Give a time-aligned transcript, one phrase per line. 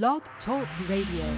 [0.00, 1.36] Blog Talk Radio.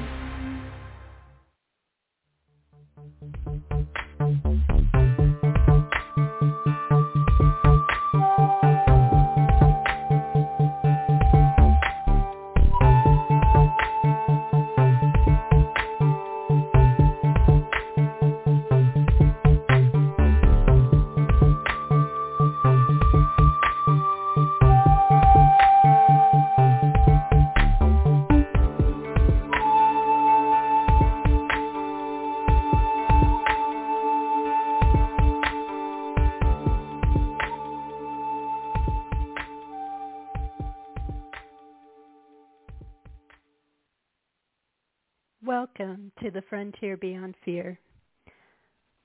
[46.24, 47.78] To the Frontier Beyond Fear.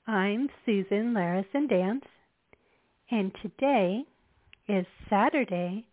[0.07, 2.03] I'm Susan Larison Danz,
[3.11, 4.03] and today
[4.69, 5.85] is Saturday,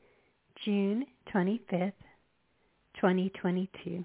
[0.64, 1.04] June
[1.34, 1.94] 25th,
[2.94, 4.04] 2022.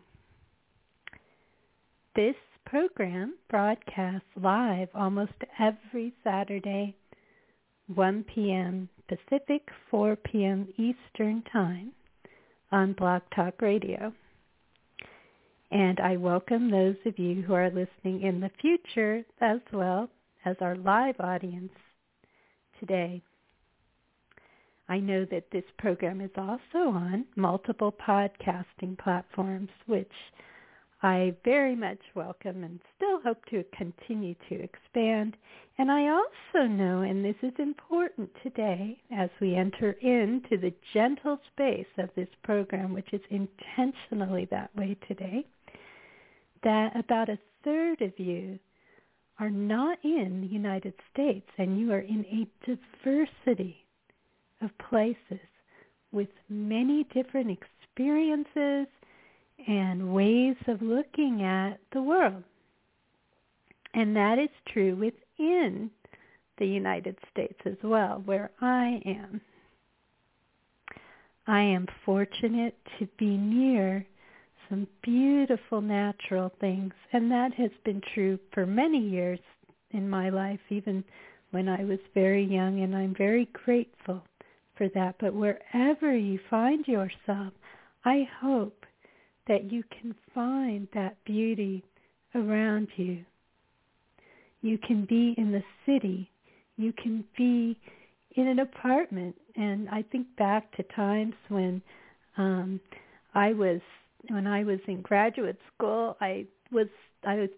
[2.15, 2.33] This
[2.65, 6.95] program broadcasts live almost every Saturday,
[7.93, 8.89] 1 p.m.
[9.07, 10.67] Pacific, 4 p.m.
[10.75, 11.91] Eastern Time
[12.71, 14.11] on Blog Talk Radio.
[15.71, 20.09] And I welcome those of you who are listening in the future as well
[20.43, 21.71] as our live audience
[22.77, 23.21] today.
[24.89, 30.11] I know that this program is also on multiple podcasting platforms, which
[31.03, 35.37] I very much welcome and still hope to continue to expand.
[35.77, 41.39] And I also know, and this is important today as we enter into the gentle
[41.53, 45.45] space of this program, which is intentionally that way today,
[46.63, 48.59] that about a third of you
[49.39, 53.77] are not in the United States and you are in a diversity
[54.61, 55.39] of places
[56.11, 58.87] with many different experiences
[59.67, 62.43] and ways of looking at the world.
[63.93, 65.89] And that is true within
[66.57, 69.41] the United States as well, where I am.
[71.47, 74.05] I am fortunate to be near
[74.71, 76.93] some beautiful natural things.
[77.11, 79.39] And that has been true for many years
[79.91, 81.03] in my life, even
[81.51, 82.81] when I was very young.
[82.81, 84.23] And I'm very grateful
[84.77, 85.15] for that.
[85.19, 87.53] But wherever you find yourself,
[88.05, 88.85] I hope
[89.47, 91.83] that you can find that beauty
[92.33, 93.25] around you.
[94.61, 96.31] You can be in the city.
[96.77, 97.77] You can be
[98.37, 99.35] in an apartment.
[99.57, 101.81] And I think back to times when
[102.37, 102.79] um,
[103.35, 103.81] I was
[104.29, 106.87] when I was in graduate school, I was
[107.23, 107.49] I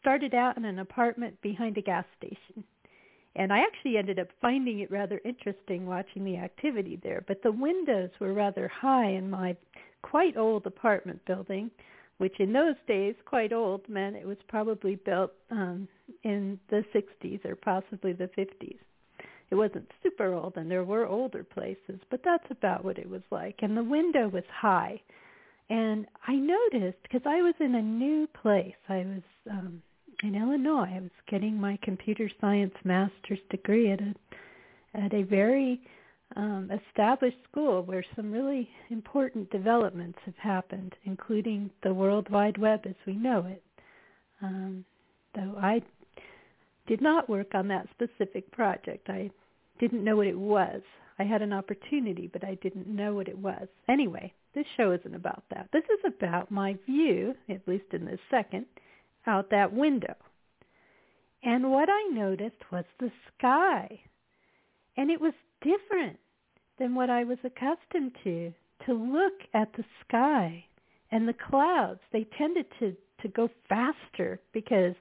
[0.00, 2.64] started out in an apartment behind a gas station.
[3.34, 7.22] And I actually ended up finding it rather interesting watching the activity there.
[7.26, 9.56] But the windows were rather high in my
[10.02, 11.70] quite old apartment building,
[12.18, 15.86] which in those days, quite old, meant it was probably built um,
[16.22, 18.78] in the 60s or possibly the 50s.
[19.50, 23.22] It wasn't super old, and there were older places, but that's about what it was
[23.30, 23.56] like.
[23.60, 25.00] And the window was high.
[25.68, 28.74] And I noticed because I was in a new place.
[28.88, 29.82] I was um,
[30.22, 30.92] in Illinois.
[30.94, 34.14] I was getting my computer science master's degree at a
[34.94, 35.80] at a very
[36.36, 42.80] um, established school where some really important developments have happened, including the World Wide Web
[42.86, 43.62] as we know it.
[44.42, 44.84] Um,
[45.34, 45.82] though I
[46.86, 49.08] did not work on that specific project.
[49.08, 49.30] I
[49.78, 50.82] didn't know what it was.
[51.18, 53.68] I had an opportunity, but I didn't know what it was.
[53.88, 55.68] Anyway, this show isn't about that.
[55.72, 58.64] This is about my view, at least in this second,
[59.26, 60.14] out that window.
[61.42, 64.00] And what I noticed was the sky.
[64.96, 66.18] And it was different
[66.78, 68.52] than what I was accustomed to,
[68.86, 70.64] to look at the sky
[71.12, 72.00] and the clouds.
[72.10, 74.94] They tended to, to go faster because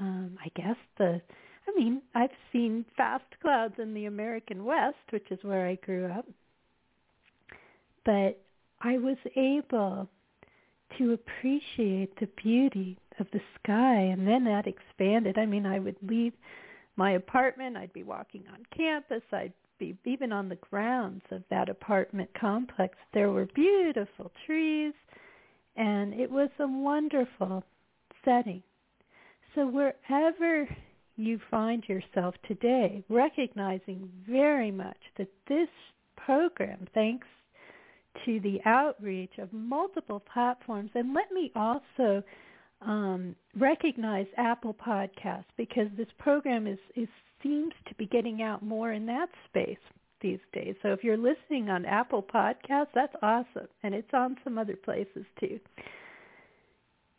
[0.00, 1.20] um, I guess the,
[1.66, 6.06] I mean, I've seen fast clouds in the American West, which is where I grew
[6.06, 6.26] up.
[8.04, 8.40] But
[8.80, 10.08] I was able
[10.98, 15.38] to appreciate the beauty of the sky and then that expanded.
[15.38, 16.32] I mean, I would leave
[16.96, 21.68] my apartment, I'd be walking on campus, I'd be even on the grounds of that
[21.68, 22.96] apartment complex.
[23.12, 24.94] There were beautiful trees
[25.76, 27.62] and it was a wonderful
[28.24, 28.62] setting.
[29.54, 30.68] So wherever
[31.16, 35.68] you find yourself today, recognizing very much that this
[36.16, 37.26] program, thanks
[38.24, 40.90] to the outreach of multiple platforms.
[40.94, 42.22] And let me also
[42.82, 47.08] um, recognize Apple Podcasts because this program is, is
[47.42, 49.78] seems to be getting out more in that space.
[50.20, 50.74] these days.
[50.82, 53.68] So if you're listening on Apple Podcasts, that's awesome.
[53.82, 55.60] And it's on some other places too.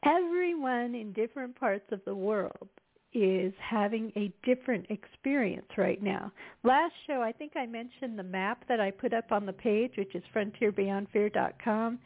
[0.04, 2.70] Everyone in different parts of the world
[3.18, 6.32] is having a different experience right now.
[6.64, 9.94] Last show, I think I mentioned the map that I put up on the page,
[9.98, 12.00] which is frontierbeyondfear.com.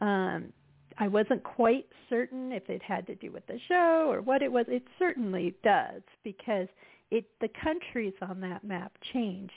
[0.00, 0.52] Um,
[0.98, 4.50] I wasn't quite certain if it had to do with the show or what it
[4.50, 4.66] was.
[4.68, 6.68] It certainly does because
[7.10, 9.50] it the countries on that map change.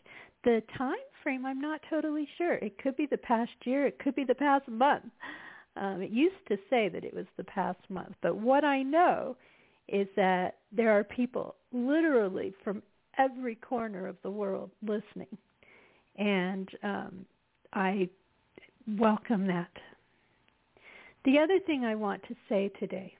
[0.43, 2.55] The time frame, I'm not totally sure.
[2.55, 3.85] It could be the past year.
[3.85, 5.11] It could be the past month.
[5.75, 9.37] Um, it used to say that it was the past month, but what I know
[9.91, 12.81] is that there are people literally from
[13.17, 15.37] every corner of the world listening,
[16.17, 17.25] and um,
[17.73, 18.09] I
[18.97, 19.71] welcome that.
[21.25, 23.13] The other thing I want to say today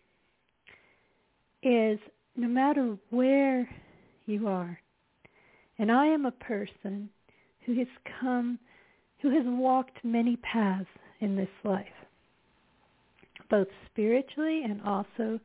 [1.61, 1.99] is
[2.35, 3.69] no matter where
[4.25, 4.79] you are,
[5.77, 7.09] and I am a person
[7.65, 7.87] who has
[8.21, 8.57] come,
[9.21, 10.87] who has walked many paths
[11.19, 11.85] in this life,
[13.49, 15.39] both spiritually and also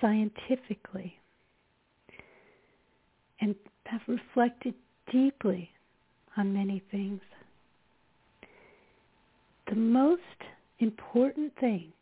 [0.00, 1.14] scientifically,
[3.40, 3.54] and
[3.86, 4.74] have reflected
[5.12, 5.70] deeply
[6.36, 7.20] on many things.
[9.68, 10.22] The most
[10.78, 11.92] important thing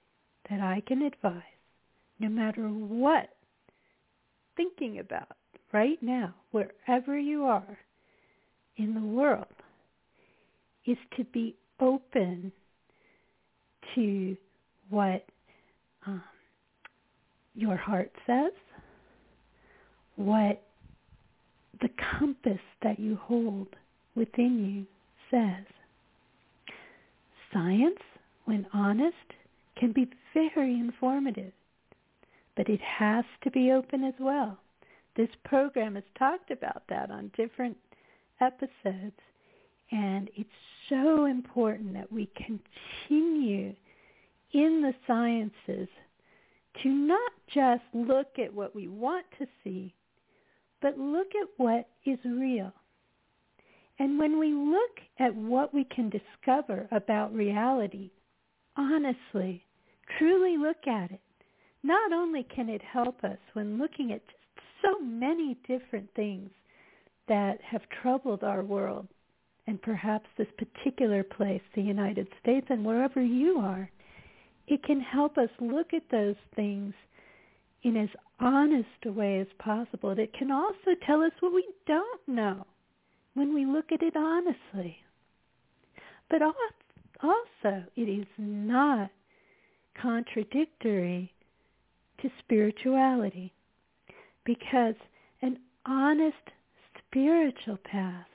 [0.51, 1.43] that I can advise,
[2.19, 3.31] no matter what
[4.57, 5.37] thinking about
[5.73, 7.79] right now, wherever you are
[8.77, 9.47] in the world,
[10.87, 12.51] is to be open
[13.95, 14.37] to
[14.89, 15.25] what
[16.07, 16.23] um,
[17.59, 18.53] your heart says,
[20.17, 20.63] what
[21.81, 23.69] the compass that you hold
[24.15, 24.87] within you
[25.31, 25.65] says.
[27.53, 27.99] Science
[28.49, 29.15] when honest,
[29.77, 31.53] can be very informative.
[32.57, 34.59] But it has to be open as well.
[35.19, 37.77] This program has talked about that on different
[38.41, 39.21] episodes.
[39.93, 40.49] And it's
[40.89, 43.75] so important that we continue
[44.55, 45.89] in the sciences
[46.83, 49.95] to not just look at what we want to see,
[50.81, 52.73] but look at what is real.
[53.99, 58.11] And when we look at what we can discover about reality,
[58.77, 59.65] honestly,
[60.19, 61.21] truly look at it,
[61.83, 64.39] not only can it help us when looking at just
[64.83, 66.51] so many different things
[67.27, 69.09] that have troubled our world
[69.67, 73.91] and perhaps this particular place, the United States, and wherever you are,
[74.69, 76.95] it can help us look at those things
[77.83, 80.11] in as honest a way as possible.
[80.11, 82.67] It can also tell us what we don't know
[83.35, 84.99] when we look at it honestly.
[86.29, 89.11] But also, it is not
[90.01, 91.33] contradictory
[92.21, 93.53] to spirituality
[94.45, 94.95] because
[95.41, 96.37] an honest
[96.99, 98.27] spiritual path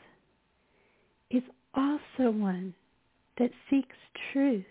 [1.29, 1.43] is
[1.75, 2.73] also one
[3.37, 3.95] that seeks
[4.31, 4.65] truth.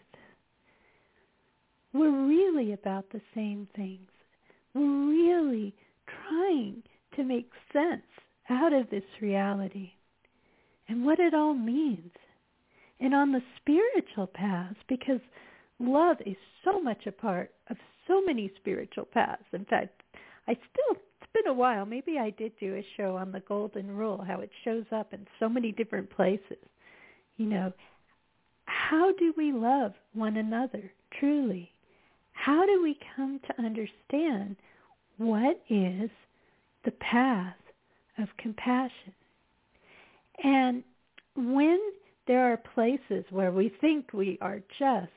[1.92, 4.08] We're really about the same things.
[4.74, 5.74] We're really
[6.28, 6.82] trying
[7.16, 8.02] to make sense
[8.48, 9.92] out of this reality
[10.88, 12.10] and what it all means
[13.00, 15.20] and on the spiritual paths because
[15.78, 19.44] love is so much a part of so many spiritual paths.
[19.52, 20.02] In fact,
[20.46, 23.90] I still, it's been a while, maybe I did do a show on the golden
[23.90, 26.58] rule, how it shows up in so many different places.
[27.36, 27.72] You know,
[28.66, 31.71] how do we love one another truly?
[32.32, 34.56] How do we come to understand
[35.18, 36.10] what is
[36.84, 37.54] the path
[38.18, 39.12] of compassion?
[40.42, 40.82] And
[41.36, 41.78] when
[42.26, 45.10] there are places where we think we are just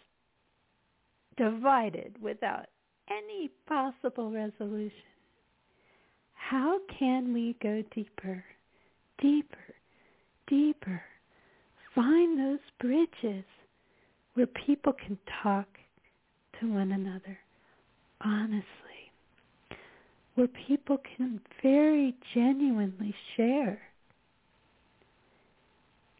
[1.37, 2.67] divided without
[3.09, 4.91] any possible resolution.
[6.33, 8.43] How can we go deeper,
[9.21, 9.75] deeper,
[10.47, 11.01] deeper?
[11.93, 13.45] Find those bridges
[14.33, 15.67] where people can talk
[16.59, 17.37] to one another
[18.21, 18.63] honestly,
[20.35, 23.79] where people can very genuinely share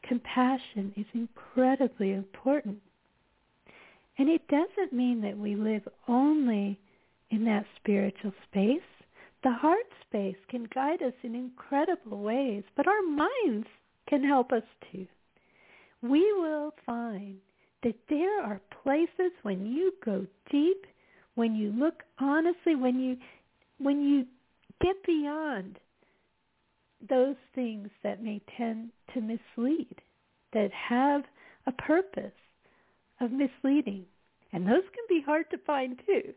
[0.08, 2.78] compassion is incredibly important.
[4.18, 6.80] And it doesn't mean that we live only
[7.32, 8.82] in that spiritual space.
[9.44, 13.68] The heart space can guide us in incredible ways, but our minds
[14.08, 15.08] can help us too.
[16.02, 17.38] We will find
[17.86, 20.88] that there are places when you go deep,
[21.36, 23.16] when you look honestly, when you
[23.78, 24.26] when you
[24.82, 25.78] get beyond
[27.08, 29.96] those things that may tend to mislead,
[30.54, 31.22] that have
[31.68, 32.32] a purpose
[33.22, 34.06] of misleading.
[34.52, 36.34] And those can be hard to find too.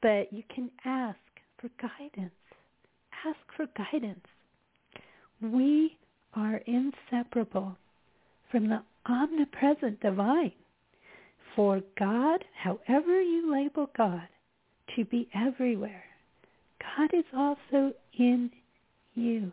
[0.00, 1.18] But you can ask
[1.58, 2.32] for guidance.
[3.26, 4.24] Ask for guidance.
[5.42, 5.98] We
[6.34, 7.76] are inseparable
[8.50, 10.52] from the omnipresent divine.
[11.56, 14.28] For God, however you label God,
[14.94, 16.04] to be everywhere,
[16.80, 18.50] God is also in
[19.14, 19.50] you.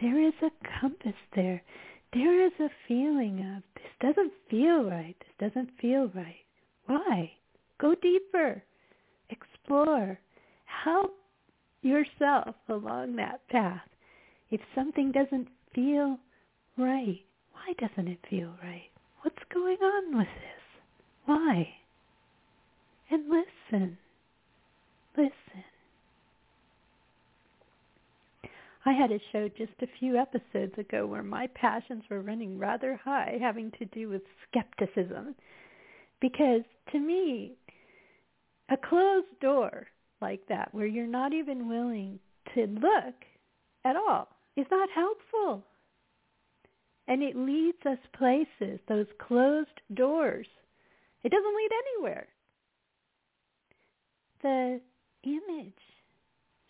[0.00, 1.62] There is a compass there.
[2.12, 5.14] There is a feeling of, this doesn't feel right.
[5.20, 6.44] This doesn't feel right.
[6.86, 7.30] Why?
[7.80, 8.60] Go deeper.
[9.28, 10.18] Explore.
[10.84, 11.14] Help
[11.82, 13.88] yourself along that path.
[14.50, 16.18] If something doesn't feel
[16.76, 17.20] right,
[17.52, 18.90] why doesn't it feel right?
[19.22, 20.59] What's going on with this?
[23.10, 23.98] And listen.
[25.16, 25.32] Listen.
[28.84, 32.96] I had a show just a few episodes ago where my passions were running rather
[32.96, 35.36] high having to do with skepticism.
[36.20, 37.52] Because to me,
[38.68, 39.86] a closed door
[40.20, 42.18] like that where you're not even willing
[42.54, 43.14] to look
[43.84, 45.64] at all is not helpful.
[47.06, 50.46] And it leads us places, those closed doors.
[51.22, 52.28] It doesn't lead anywhere.
[54.42, 54.80] The
[55.24, 55.72] image.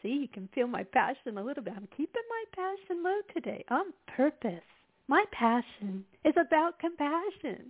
[0.02, 1.74] See, you can feel my passion a little bit.
[1.76, 4.64] I'm keeping my passion low today on purpose.
[5.08, 7.66] My passion is about compassion.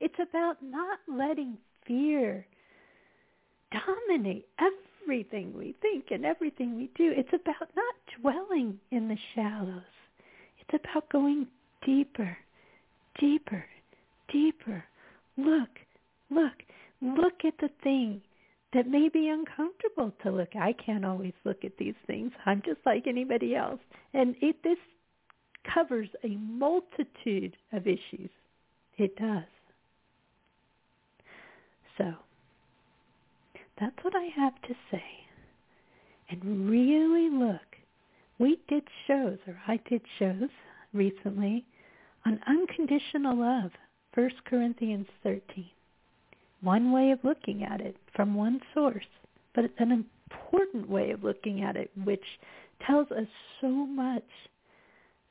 [0.00, 2.46] It's about not letting fear
[3.70, 7.12] dominate everything we think and everything we do.
[7.16, 9.82] It's about not dwelling in the shallows.
[10.60, 11.46] It's about going
[11.84, 12.36] deeper,
[13.18, 13.64] deeper,
[14.32, 14.84] deeper.
[15.36, 15.70] Look,
[16.34, 16.52] look,
[17.00, 18.20] look at the thing
[18.72, 20.56] that may be uncomfortable to look.
[20.56, 22.32] I can't always look at these things.
[22.46, 23.80] I'm just like anybody else.
[24.14, 24.78] And it, this
[25.74, 28.30] covers a multitude of issues.
[28.96, 29.44] It does.
[31.98, 32.12] So,
[33.78, 35.04] that's what I have to say.
[36.30, 37.60] And really look.
[38.38, 40.48] We did shows, or I did shows
[40.92, 41.64] recently
[42.24, 43.70] on unconditional love,
[44.14, 45.66] 1 Corinthians 13.
[46.62, 49.04] One way of looking at it from one source,
[49.54, 52.24] but it's an important way of looking at it, which
[52.86, 53.26] tells us
[53.60, 54.22] so much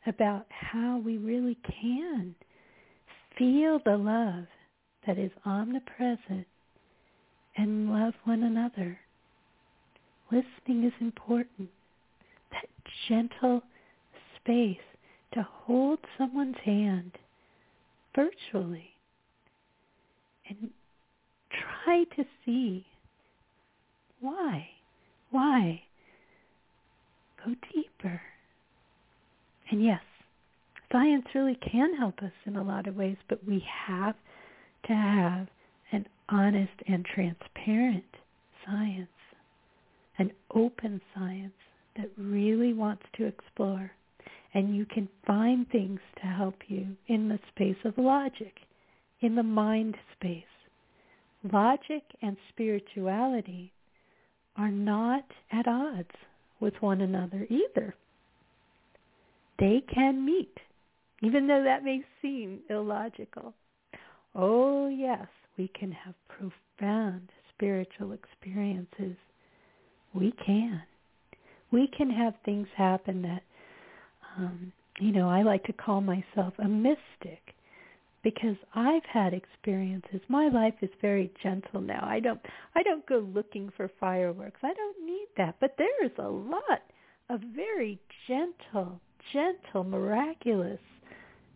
[0.06, 2.36] about how we really can
[3.38, 4.46] feel the love
[5.08, 6.46] that is omnipresent
[7.58, 9.00] and love one another.
[10.32, 11.70] Listening is important.
[12.52, 12.68] That
[13.08, 13.62] gentle
[14.38, 14.78] space
[15.34, 17.12] to hold someone's hand
[18.16, 18.92] virtually
[20.50, 20.70] and
[21.84, 22.86] try to see
[24.20, 24.68] why,
[25.32, 25.82] why.
[27.44, 28.22] Go deeper.
[29.72, 30.02] And yes,
[30.92, 34.16] science really can help us in a lot of ways, but we have
[34.88, 35.48] to have
[35.92, 38.04] an honest and transparent
[38.66, 39.08] science,
[40.18, 41.54] an open science
[41.98, 43.92] that really wants to explore.
[44.54, 48.54] And you can find things to help you in the space of logic,
[49.22, 50.44] in the mind space.
[51.44, 53.72] Logic and spirituality
[54.58, 56.12] are not at odds
[56.60, 57.96] with one another either.
[59.58, 60.56] They can meet,
[61.22, 63.54] even though that may seem illogical.
[64.36, 69.16] Oh yes, we can have profound spiritual experiences.
[70.14, 70.82] We can.
[71.72, 73.44] We can have things happen that,
[74.38, 77.56] um, you know, I like to call myself a mystic
[78.24, 80.22] because I've had experiences.
[80.28, 82.04] My life is very gentle now.
[82.04, 82.40] I don't
[82.76, 84.60] I don't go looking for fireworks.
[84.64, 85.56] I don't need that.
[85.60, 86.82] But there is a lot
[87.30, 89.00] of very gentle,
[89.34, 90.80] gentle, miraculous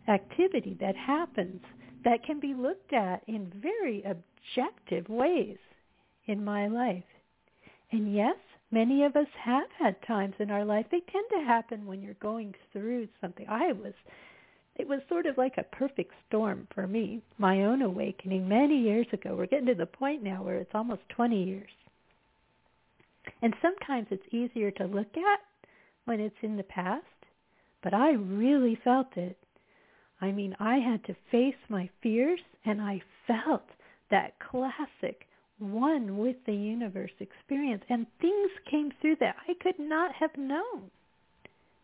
[0.08, 1.60] activity that happens
[2.04, 5.58] that can be looked at in very objective ways
[6.26, 7.04] in my life.
[7.92, 8.36] And yes,
[8.70, 10.86] many of us have had times in our life.
[10.90, 13.46] They tend to happen when you're going through something.
[13.48, 13.92] I was,
[14.78, 19.06] it was sort of like a perfect storm for me, my own awakening many years
[19.12, 19.34] ago.
[19.34, 21.70] We're getting to the point now where it's almost 20 years.
[23.42, 25.40] And sometimes it's easier to look at
[26.04, 27.04] when it's in the past,
[27.82, 29.36] but I really felt it
[30.20, 33.68] I mean, I had to face my fears and I felt
[34.10, 35.26] that classic
[35.58, 37.82] one with the universe experience.
[37.88, 40.90] And things came through that I could not have known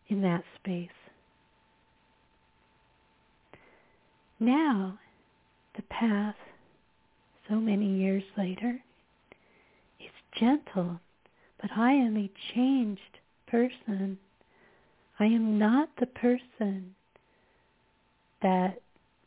[0.07, 0.89] in that space.
[4.39, 4.99] Now,
[5.75, 6.35] the path,
[7.49, 8.79] so many years later,
[9.99, 10.99] is gentle,
[11.61, 14.17] but I am a changed person.
[15.19, 16.95] I am not the person
[18.41, 18.81] that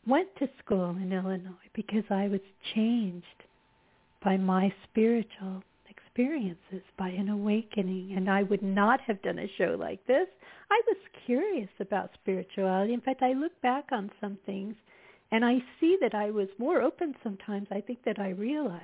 [0.05, 2.41] went to school in Illinois because I was
[2.75, 3.25] changed
[4.23, 8.13] by my spiritual experiences by an awakening.
[8.15, 10.27] And I would not have done a show like this.
[10.69, 12.93] I was curious about spirituality.
[12.93, 14.75] In fact, I look back on some things
[15.31, 18.83] and I see that I was more open sometimes, I think, that I realized.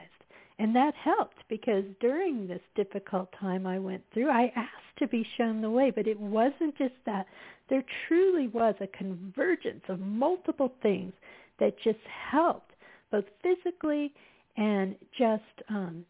[0.59, 5.25] And that helped because during this difficult time I went through, I asked to be
[5.37, 5.89] shown the way.
[5.89, 7.25] But it wasn't just that.
[7.69, 11.13] There truly was a convergence of multiple things
[11.59, 12.71] that just helped,
[13.11, 14.13] both physically
[14.57, 16.05] and just um,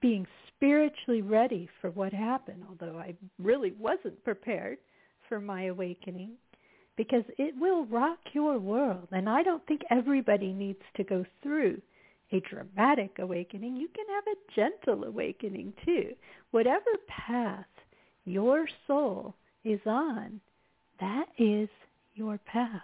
[0.00, 4.78] being spiritually ready for what happened, although I really wasn't prepared
[5.28, 6.32] for my awakening
[6.96, 9.08] because it will rock your world.
[9.10, 11.80] And I don't think everybody needs to go through
[12.32, 13.76] a dramatic awakening.
[13.76, 16.14] You can have a gentle awakening too.
[16.50, 17.66] Whatever path
[18.24, 19.34] your soul
[19.64, 20.40] is on,
[21.00, 21.68] that is
[22.14, 22.80] your path.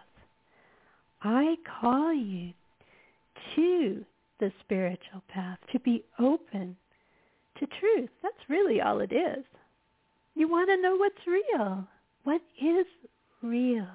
[1.23, 2.53] I call you
[3.57, 4.05] to
[4.41, 6.77] the spiritual path, to be open
[7.59, 8.09] to truth.
[8.23, 9.45] That's really all it is.
[10.35, 11.87] You want to know what's real.
[12.25, 12.87] What is
[13.43, 13.87] real?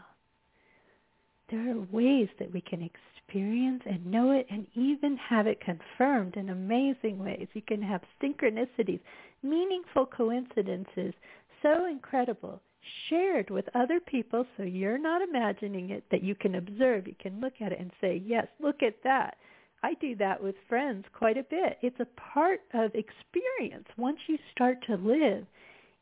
[1.49, 6.37] There are ways that we can experience and know it and even have it confirmed
[6.37, 7.47] in amazing ways.
[7.53, 8.99] You can have synchronicities,
[9.43, 11.13] meaningful coincidences,
[11.61, 12.61] so incredible,
[13.09, 17.07] shared with other people so you're not imagining it, that you can observe.
[17.07, 19.37] You can look at it and say, yes, look at that.
[19.83, 21.77] I do that with friends quite a bit.
[21.81, 25.45] It's a part of experience once you start to live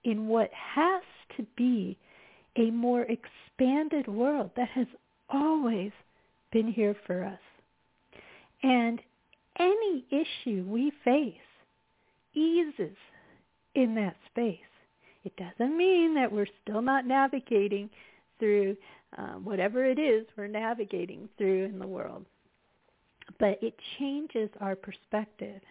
[0.05, 1.03] in what has
[1.38, 1.97] to be
[2.55, 4.88] a more expanded world that has
[5.30, 5.92] always
[6.51, 7.39] been here for us.
[8.62, 9.01] And
[9.60, 11.34] any issue we face
[12.34, 12.96] eases
[13.75, 14.60] in that space.
[15.24, 17.89] It doesn't mean that we're still not navigating
[18.39, 18.75] through
[19.18, 22.25] uh, whatever it is we're navigating through in the world.
[23.39, 25.62] But it changes our perspective.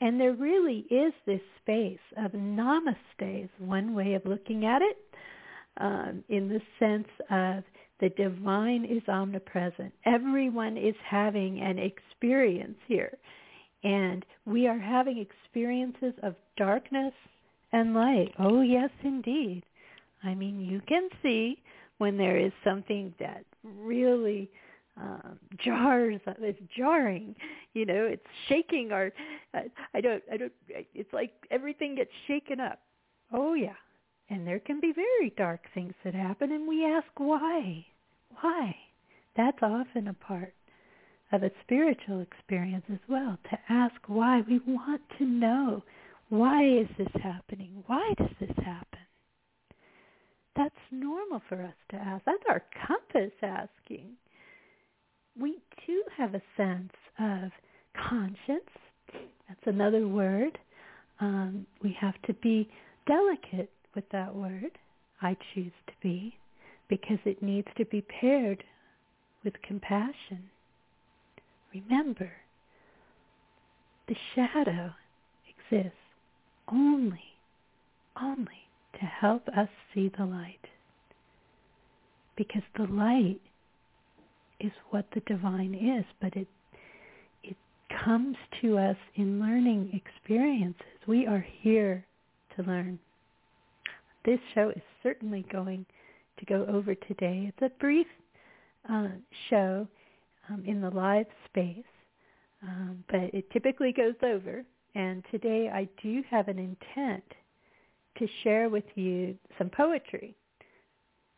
[0.00, 4.96] And there really is this space of namaste is one way of looking at it
[5.78, 7.64] um, in the sense of
[8.00, 9.92] the divine is omnipresent.
[10.04, 13.16] Everyone is having an experience here.
[13.84, 17.12] And we are having experiences of darkness
[17.72, 18.32] and light.
[18.38, 19.62] Oh, yes, indeed.
[20.24, 21.62] I mean, you can see
[21.98, 24.50] when there is something that really
[24.96, 26.20] um, jars.
[26.26, 27.34] It's jarring.
[27.74, 29.12] You know, it's shaking our.
[29.54, 30.22] I don't.
[30.32, 30.52] I don't.
[30.68, 32.80] It's like everything gets shaken up.
[33.32, 33.74] Oh yeah,
[34.30, 37.86] and there can be very dark things that happen, and we ask why.
[38.40, 38.76] Why?
[39.36, 40.54] That's often a part
[41.32, 43.38] of a spiritual experience as well.
[43.50, 44.42] To ask why.
[44.48, 45.82] We want to know
[46.28, 47.84] why is this happening?
[47.86, 49.00] Why does this happen?
[50.56, 52.24] That's normal for us to ask.
[52.24, 54.16] That's our compass asking
[55.38, 57.50] we do have a sense of
[58.08, 58.70] conscience.
[59.48, 60.58] That's another word.
[61.20, 62.68] Um, we have to be
[63.06, 64.78] delicate with that word.
[65.20, 66.36] I choose to be
[66.88, 68.62] because it needs to be paired
[69.42, 70.50] with compassion.
[71.74, 72.30] Remember,
[74.06, 74.92] the shadow
[75.48, 75.98] exists
[76.70, 77.22] only,
[78.20, 78.68] only
[79.00, 80.58] to help us see the light.
[82.36, 83.40] Because the light
[84.60, 86.48] is what the divine is, but it
[87.42, 87.56] it
[88.04, 90.82] comes to us in learning experiences.
[91.06, 92.04] We are here
[92.56, 92.98] to learn.
[94.26, 95.86] This show is certainly going
[96.38, 97.48] to go over today.
[97.48, 98.08] It's a brief
[98.90, 99.06] uh,
[99.48, 99.86] show
[100.50, 101.84] um, in the live space,
[102.60, 104.64] um, but it typically goes over.
[104.96, 107.22] And today I do have an intent
[108.18, 110.34] to share with you some poetry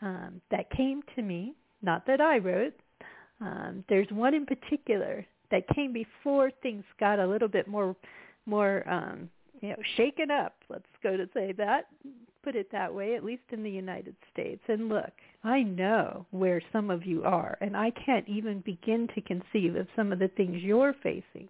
[0.01, 2.75] um, that came to me, not that I wrote,
[3.43, 7.95] um, there's one in particular that came before things got a little bit more
[8.47, 9.29] more um,
[9.61, 10.55] you know shaken up.
[10.69, 11.87] Let's go to say that
[12.49, 14.63] put it that way, at least in the United States.
[14.69, 15.13] And look,
[15.45, 19.87] I know where some of you are, and I can't even begin to conceive of
[19.95, 21.49] some of the things you're facing.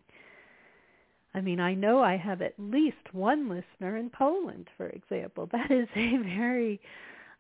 [1.35, 5.49] I mean, I know I have at least one listener in Poland, for example.
[5.53, 6.81] That is a very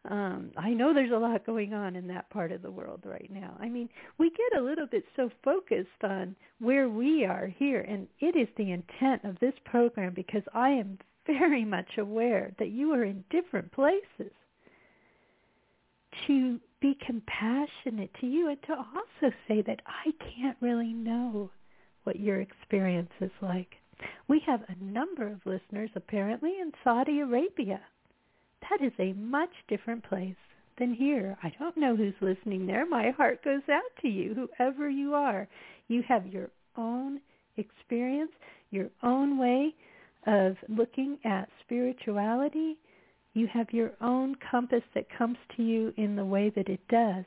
[0.04, 3.30] um, I know there's a lot going on in that part of the world right
[3.30, 3.56] now.
[3.60, 8.06] I mean, we get a little bit so focused on where we are here, and
[8.20, 12.92] it is the intent of this program because I am very much aware that you
[12.92, 14.32] are in different places
[16.26, 21.50] to be compassionate to you and to also say that I can't really know
[22.04, 23.74] what your experience is like.
[24.28, 27.80] We have a number of listeners apparently in Saudi Arabia
[28.62, 30.36] that is a much different place
[30.78, 31.36] than here.
[31.42, 32.86] I don't know who's listening there.
[32.86, 35.48] My heart goes out to you, whoever you are.
[35.88, 37.20] You have your own
[37.56, 38.30] experience,
[38.70, 39.74] your own way
[40.26, 42.76] of looking at spirituality,
[43.34, 47.24] you have your own compass that comes to you in the way that it does.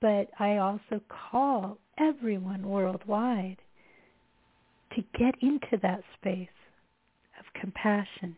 [0.00, 3.56] But I also call everyone worldwide
[4.94, 6.48] to get into that space
[7.38, 8.36] of compassion,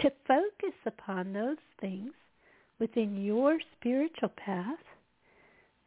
[0.00, 2.12] to focus upon those things
[2.78, 4.78] within your spiritual path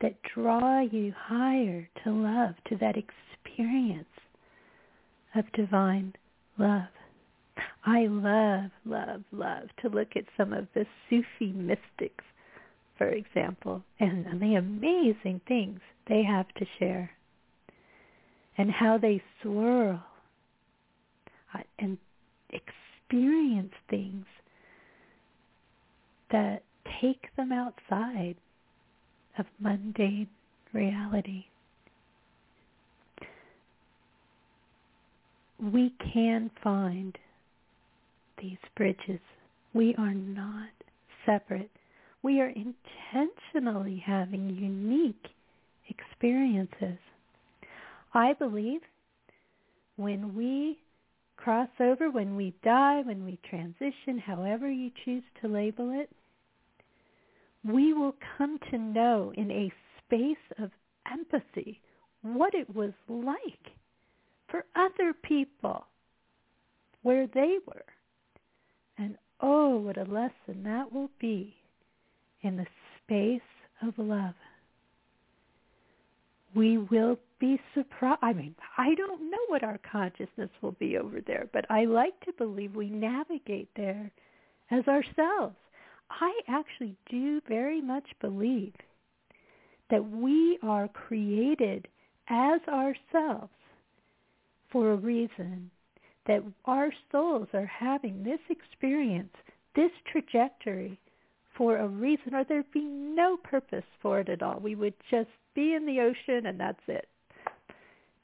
[0.02, 4.08] that draw you higher to love, to that experience
[5.36, 6.14] of divine
[6.58, 6.90] love.
[7.86, 12.24] I love, love, love to look at some of the Sufi mystics,
[12.98, 17.12] for example, and the amazing things they have to share
[18.58, 20.04] and how they swirl
[21.80, 21.98] and
[23.12, 24.26] experience things
[26.32, 26.64] that
[27.02, 28.36] take them outside
[29.38, 30.28] of mundane
[30.74, 31.46] reality.
[35.60, 37.18] We can find
[38.42, 39.20] these bridges.
[39.74, 40.70] We are not
[41.26, 41.70] separate.
[42.24, 45.28] We are intentionally having unique
[45.90, 46.98] experiences.
[48.14, 48.82] I believe
[49.98, 50.78] when we
[51.44, 56.10] cross over, when we die, when we transition, however you choose to label it,
[57.64, 60.72] we will come to know in a space of
[61.12, 61.80] empathy
[62.22, 63.72] what it was like
[64.50, 65.86] for other people
[67.02, 67.86] where they were.
[68.98, 71.56] And oh, what a lesson that will be
[72.42, 73.42] in the space
[73.82, 74.36] of love.
[76.54, 78.20] We will be surprised.
[78.22, 82.20] I mean, I don't know what our consciousness will be over there, but I like
[82.26, 84.12] to believe we navigate there
[84.70, 85.56] as ourselves.
[86.10, 88.74] I actually do very much believe
[89.90, 91.88] that we are created
[92.28, 93.52] as ourselves
[94.72, 95.70] for a reason,
[96.28, 99.34] that our souls are having this experience,
[99.76, 101.00] this trajectory
[101.62, 104.60] for a reason, or there'd be no purpose for it at all.
[104.60, 107.08] We would just be in the ocean and that's it.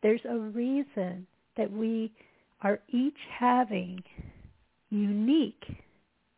[0.02, 2.12] There's a reason that we
[2.64, 4.02] are each having
[4.90, 5.66] unique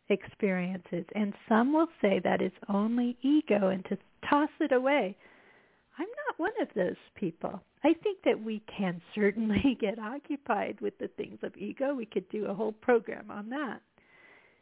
[0.10, 1.06] experiences.
[1.16, 3.98] And some will say that is only ego and to
[4.30, 5.16] toss it away.
[5.98, 7.62] I'm not one of those people.
[7.82, 11.94] I think that we can certainly get occupied with the things of ego.
[11.94, 13.80] We could do a whole program on that.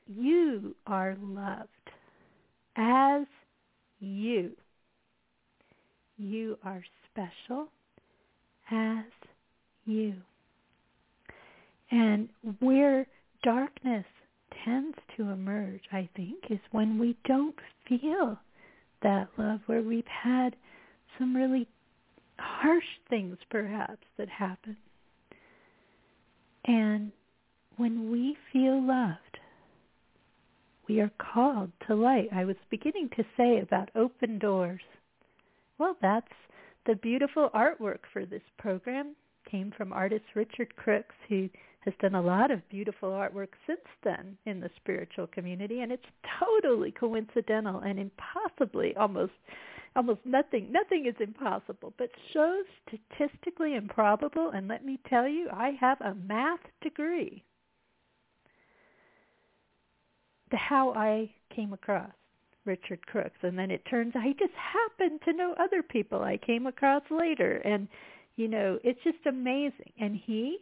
[0.06, 1.72] You are loved
[2.78, 3.26] as
[4.00, 4.52] you.
[6.18, 7.68] You are special
[8.72, 9.06] as
[9.86, 10.14] you.
[11.92, 13.08] And where
[13.44, 14.06] darkness
[14.66, 17.56] tends to emerge, I think, is when we don't
[17.88, 18.38] feel
[19.04, 20.56] that love, where we've had
[21.18, 21.68] some really
[22.40, 24.78] harsh things perhaps that happen.
[26.66, 27.12] And
[27.78, 29.20] when we feel loved,
[30.88, 32.30] we are called to light.
[32.34, 34.82] I was beginning to say about open doors.
[35.78, 36.28] Well, that's
[36.86, 39.16] the beautiful artwork for this program
[39.50, 41.50] came from artist Richard Crooks, who
[41.82, 46.04] has done a lot of beautiful artwork since then in the spiritual community, and it's
[46.40, 49.34] totally coincidental and impossibly almost
[49.96, 54.52] almost nothing nothing is impossible, but so statistically improbable.
[54.52, 57.44] And let me tell you, I have a math degree.
[60.36, 62.12] The how I came across
[62.66, 66.38] Richard Crooks, and then it turns out he just happened to know other people I
[66.38, 67.88] came across later, and
[68.36, 69.92] you know it's just amazing.
[70.00, 70.60] And he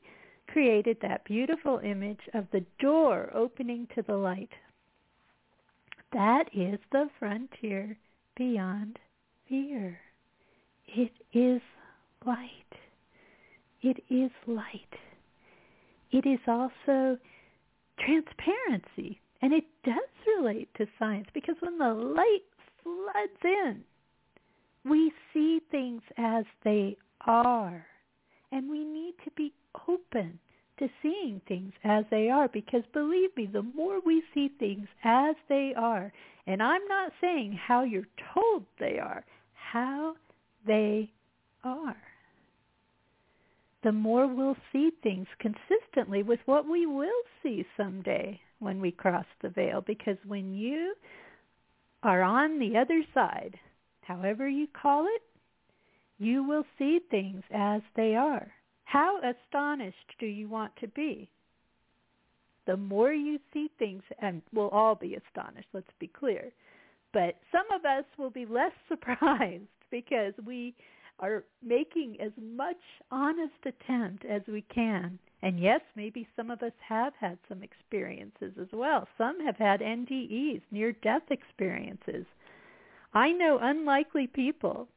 [0.48, 4.52] created that beautiful image of the door opening to the light.
[6.14, 7.98] That is the frontier
[8.38, 9.00] beyond
[9.50, 10.00] fear.
[10.88, 11.62] It is
[12.26, 12.50] light.
[13.82, 14.94] It is light.
[16.12, 17.18] It is also
[18.00, 19.20] transparency.
[19.46, 22.42] And it does relate to science because when the light
[22.82, 23.84] floods in,
[24.84, 27.86] we see things as they are.
[28.52, 29.54] And we need to be
[29.88, 30.40] open
[30.80, 35.36] to seeing things as they are because believe me, the more we see things as
[35.48, 36.12] they are,
[36.48, 40.16] and I'm not saying how you're told they are, how
[40.66, 41.12] they
[41.64, 41.98] are,
[43.84, 49.26] the more we'll see things consistently with what we will see someday when we cross
[49.42, 50.96] the veil because when you
[52.04, 53.56] are on the other side,
[54.02, 55.22] however you call it,
[56.18, 58.52] you will see things as they are.
[58.86, 61.30] How astonished do you want to be?
[62.68, 66.52] The more you see things, and we'll all be astonished, let's be clear,
[67.14, 70.76] but some of us will be less surprised because we
[71.20, 72.76] are making as much
[73.12, 78.54] honest attempt as we can And yes, maybe some of us have had some experiences
[78.60, 79.08] as well.
[79.16, 82.26] Some have had NDEs, near-death experiences.
[83.14, 84.88] I know unlikely people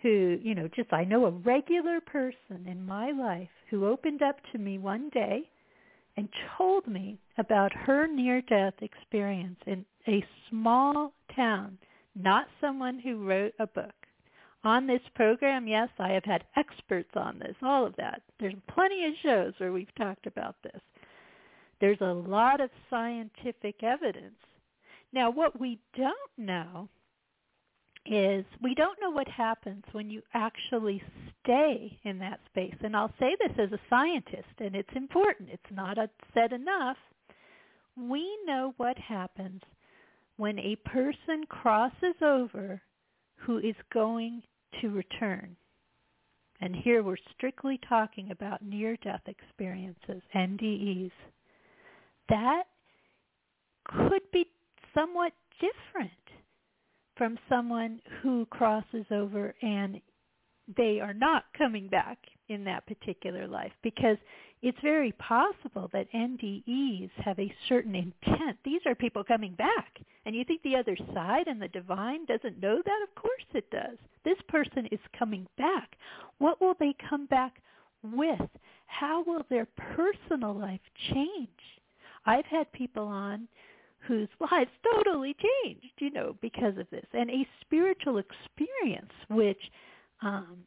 [0.00, 4.36] who, you know, just I know a regular person in my life who opened up
[4.52, 5.50] to me one day
[6.16, 11.78] and told me about her near-death experience in a small town,
[12.14, 14.01] not someone who wrote a book.
[14.64, 18.22] On this program, yes, I have had experts on this, all of that.
[18.38, 20.80] There's plenty of shows where we've talked about this.
[21.80, 24.38] There's a lot of scientific evidence.
[25.12, 26.88] Now, what we don't know
[28.06, 31.02] is we don't know what happens when you actually
[31.42, 32.74] stay in that space.
[32.82, 35.50] And I'll say this as a scientist, and it's important.
[35.52, 35.98] It's not
[36.34, 36.96] said enough.
[37.96, 39.60] We know what happens
[40.36, 42.80] when a person crosses over
[43.36, 44.42] who is going
[44.80, 45.56] to return.
[46.60, 51.10] And here we're strictly talking about near-death experiences, NDEs.
[52.28, 52.64] That
[53.84, 54.46] could be
[54.94, 56.10] somewhat different
[57.16, 60.00] from someone who crosses over and
[60.76, 64.16] they are not coming back in that particular life because
[64.62, 68.56] it's very possible that NDEs have a certain intent.
[68.64, 69.98] These are people coming back.
[70.24, 73.00] And you think the other side and the divine doesn't know that?
[73.02, 73.98] Of course it does.
[74.24, 75.96] This person is coming back.
[76.38, 77.60] What will they come back
[78.04, 78.48] with?
[78.86, 80.80] How will their personal life
[81.12, 81.48] change?
[82.24, 83.48] I've had people on
[84.06, 87.06] whose lives totally changed, you know, because of this.
[87.12, 89.60] And a spiritual experience, which
[90.22, 90.58] um,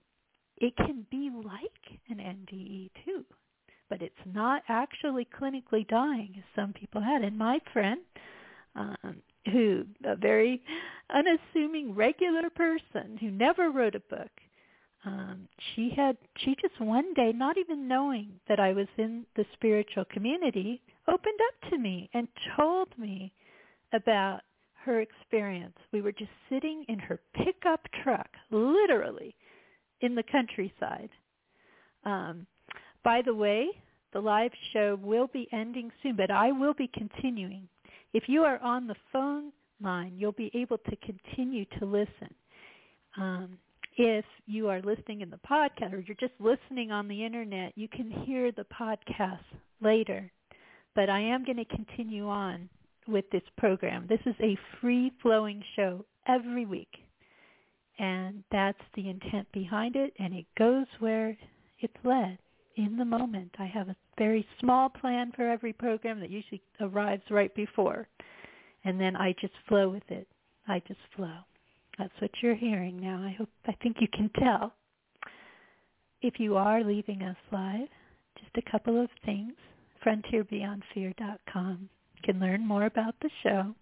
[0.57, 3.25] it can be like an NDE too,
[3.89, 7.23] but it's not actually clinically dying as some people had.
[7.23, 8.01] And my friend,
[8.75, 9.17] um,
[9.51, 10.61] who a very
[11.13, 14.31] unassuming regular person who never wrote a book,
[15.05, 19.45] um, she had she just one day, not even knowing that I was in the
[19.53, 23.31] spiritual community, opened up to me and told me
[23.93, 24.41] about
[24.83, 25.77] her experience.
[25.91, 29.35] We were just sitting in her pickup truck, literally,
[30.05, 31.09] in the countryside.
[32.03, 32.45] Um,
[33.03, 33.67] by the way,
[34.13, 37.67] the live show will be ending soon, but I will be continuing.
[38.13, 42.33] If you are on the phone line, you'll be able to continue to listen.
[43.17, 43.57] Um,
[43.97, 47.87] if you are listening in the podcast or you're just listening on the internet, you
[47.87, 49.39] can hear the podcast
[49.81, 50.31] later.
[50.95, 52.69] But I am going to continue on
[53.07, 54.05] with this program.
[54.07, 57.04] This is a free-flowing show every week.
[57.97, 61.37] And that's the intent behind it, and it goes where
[61.79, 62.37] it's led
[62.75, 63.55] in the moment.
[63.57, 68.07] I have a very small plan for every program that usually arrives right before.
[68.83, 70.27] And then I just flow with it.
[70.67, 71.37] I just flow.
[71.97, 73.23] That's what you're hearing now.
[73.23, 74.73] I hope I think you can tell.
[76.21, 77.87] If you are leaving us live,
[78.39, 79.53] just a couple of things.
[80.05, 81.89] FrontierBeyondFear.com.
[82.15, 83.73] You can learn more about the show.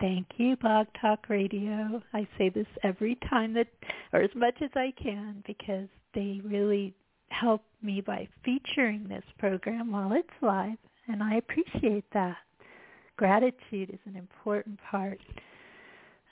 [0.00, 2.02] Thank you, Blog Talk Radio.
[2.14, 3.66] I say this every time that,
[4.14, 6.94] or as much as I can, because they really
[7.28, 12.38] help me by featuring this program while it's live, and I appreciate that.
[13.18, 15.20] Gratitude is an important part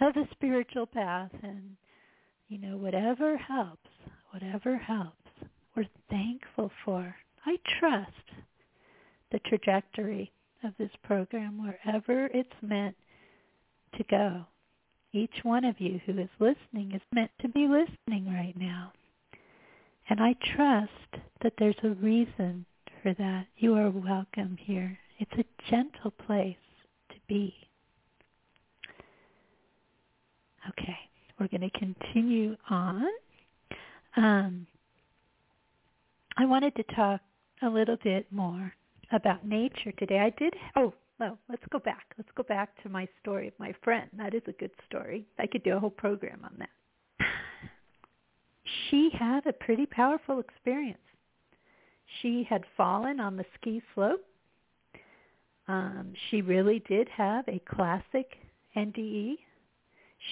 [0.01, 1.77] of the spiritual path, and
[2.49, 3.91] you know, whatever helps,
[4.31, 5.31] whatever helps,
[5.77, 7.15] we're thankful for.
[7.45, 8.13] I trust
[9.31, 10.33] the trajectory
[10.65, 12.97] of this program wherever it's meant
[13.97, 14.45] to go.
[15.13, 18.93] Each one of you who is listening is meant to be listening right now.
[20.11, 22.67] And I trust that there's a reason
[23.03, 23.47] for that.
[23.57, 24.99] You are welcome here.
[25.19, 26.57] It's a gentle place
[27.11, 27.55] to be.
[30.69, 30.99] Okay,
[31.39, 33.05] we're going to continue on.
[34.17, 34.67] Um,
[36.37, 37.21] I wanted to talk
[37.63, 38.73] a little bit more
[39.13, 40.19] about nature today.
[40.19, 42.07] I did, oh, well, let's go back.
[42.17, 44.09] Let's go back to my story of my friend.
[44.17, 45.27] That is a good story.
[45.39, 46.71] I could do a whole program on that
[48.91, 50.99] she had a pretty powerful experience.
[52.21, 54.25] She had fallen on the ski slope.
[55.67, 58.39] Um, she really did have a classic
[58.77, 59.37] NDE.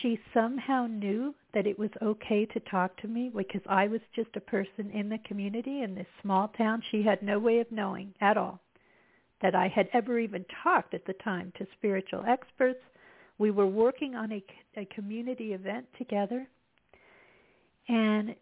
[0.01, 4.31] She somehow knew that it was okay to talk to me because I was just
[4.35, 6.83] a person in the community in this small town.
[6.90, 8.61] She had no way of knowing at all
[9.42, 12.81] that I had ever even talked at the time to spiritual experts.
[13.38, 14.42] We were working on a,
[14.77, 16.46] a community event together
[17.88, 18.35] and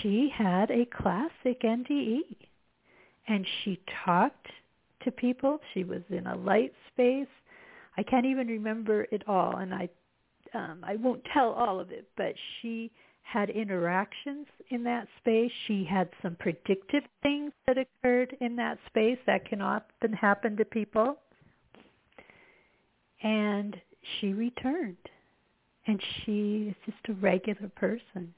[0.00, 2.20] she had a classic NDE.
[3.28, 4.46] And she talked
[5.04, 5.60] to people.
[5.74, 7.28] She was in a light space.
[7.96, 9.88] I can't even remember it all, and I
[10.54, 12.32] um, I won't tell all of it, but
[12.62, 12.90] she
[13.30, 15.52] had interactions in that space.
[15.66, 20.64] She had some predictive things that occurred in that space that can often happen to
[20.64, 21.18] people.
[23.22, 23.76] And
[24.18, 24.96] she returned.
[25.86, 28.32] And she is just a regular person.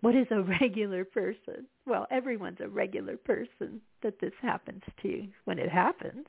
[0.00, 1.66] What is a regular person?
[1.84, 6.26] Well, everyone's a regular person that this happens to when it happens.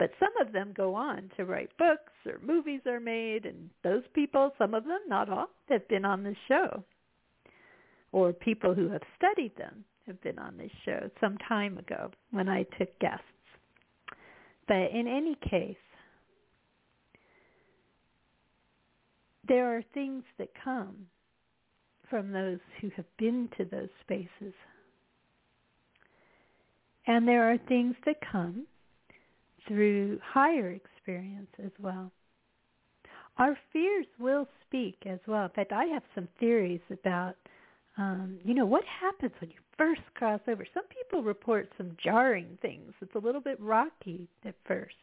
[0.00, 4.02] But some of them go on to write books or movies are made, and those
[4.14, 6.82] people, some of them, not all, have been on this show.
[8.10, 12.48] Or people who have studied them have been on this show some time ago when
[12.48, 13.24] I took guests.
[14.66, 15.76] But in any case,
[19.46, 20.96] there are things that come
[22.08, 24.54] from those who have been to those spaces.
[27.06, 28.66] And there are things that come
[29.66, 32.10] through higher experience as well.
[33.38, 35.44] Our fears will speak as well.
[35.44, 37.36] In fact, I have some theories about,
[37.96, 40.66] um, you know, what happens when you first cross over.
[40.74, 42.92] Some people report some jarring things.
[43.00, 44.94] It's a little bit rocky at first.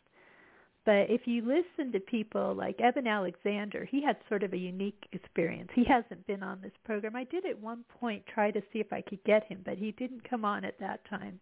[0.86, 5.06] But if you listen to people like Eben Alexander, he had sort of a unique
[5.12, 5.70] experience.
[5.74, 7.14] He hasn't been on this program.
[7.14, 9.92] I did at one point try to see if I could get him, but he
[9.92, 11.42] didn't come on at that time.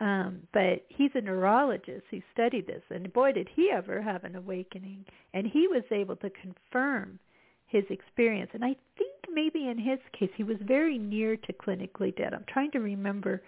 [0.00, 4.34] Um, but he's a neurologist who studied this, and boy, did he ever have an
[4.34, 5.04] awakening.
[5.34, 7.18] And he was able to confirm
[7.66, 8.50] his experience.
[8.54, 12.32] And I think maybe in his case, he was very near to clinically dead.
[12.32, 13.42] I'm trying to remember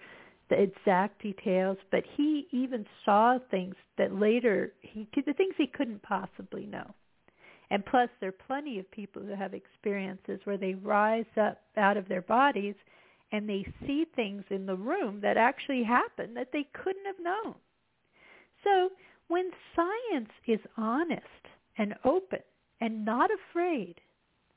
[0.49, 6.03] the exact details, but he even saw things that later he the things he couldn't
[6.03, 6.93] possibly know.
[7.69, 11.97] And plus, there are plenty of people who have experiences where they rise up out
[11.97, 12.75] of their bodies
[13.33, 17.55] and they see things in the room that actually happen that they couldn't have known.
[18.63, 18.89] So
[19.27, 21.19] when science is honest
[21.77, 22.39] and open
[22.79, 23.95] and not afraid,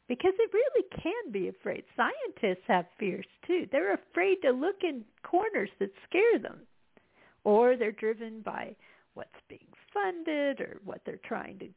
[0.08, 1.84] because it really can be afraid.
[1.96, 3.66] Scientists have fears too.
[3.72, 6.60] They're afraid to look in corners that scare them.
[7.44, 8.76] Or they're driven by
[9.14, 11.68] what's being funded or what they're trying to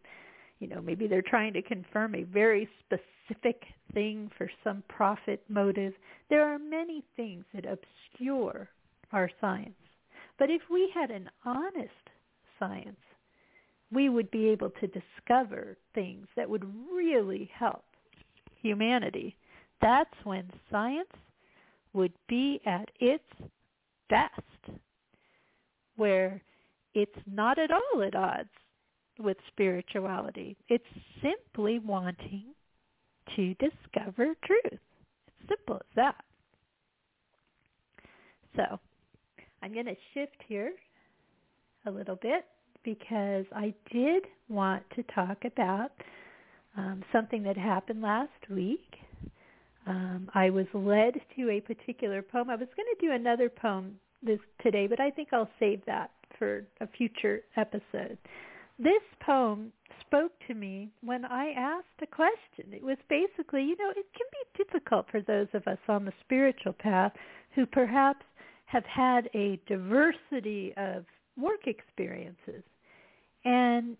[0.59, 5.93] you know, maybe they're trying to confirm a very specific thing for some profit motive.
[6.29, 8.67] There are many things that obscure
[9.11, 9.75] our science.
[10.37, 11.89] But if we had an honest
[12.59, 12.99] science,
[13.91, 17.83] we would be able to discover things that would really help
[18.61, 19.35] humanity.
[19.81, 21.09] That's when science
[21.93, 23.23] would be at its
[24.09, 24.79] best,
[25.95, 26.41] where
[26.93, 28.49] it's not at all at odds
[29.19, 30.57] with spirituality.
[30.69, 30.83] It's
[31.21, 32.45] simply wanting
[33.35, 34.63] to discover truth.
[34.63, 36.15] It's simple as that.
[38.55, 38.79] So
[39.61, 40.73] I'm going to shift here
[41.85, 42.45] a little bit
[42.83, 45.91] because I did want to talk about
[46.77, 48.95] um, something that happened last week.
[49.85, 52.49] Um, I was led to a particular poem.
[52.49, 56.11] I was going to do another poem this today, but I think I'll save that
[56.37, 58.17] for a future episode
[58.79, 62.73] this poem spoke to me when I asked a question.
[62.73, 66.13] It was basically, you know, it can be difficult for those of us on the
[66.21, 67.11] spiritual path
[67.53, 68.25] who perhaps
[68.65, 71.05] have had a diversity of
[71.37, 72.63] work experiences.
[73.43, 73.97] And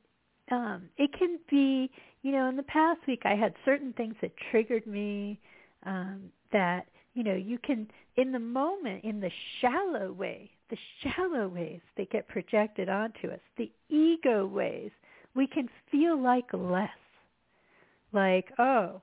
[0.51, 1.89] um, it can be,
[2.21, 5.39] you know, in the past week I had certain things that triggered me
[5.85, 11.47] um, that, you know, you can, in the moment, in the shallow way, the shallow
[11.47, 14.91] ways that get projected onto us, the ego ways,
[15.35, 16.89] we can feel like less.
[18.11, 19.01] Like, oh,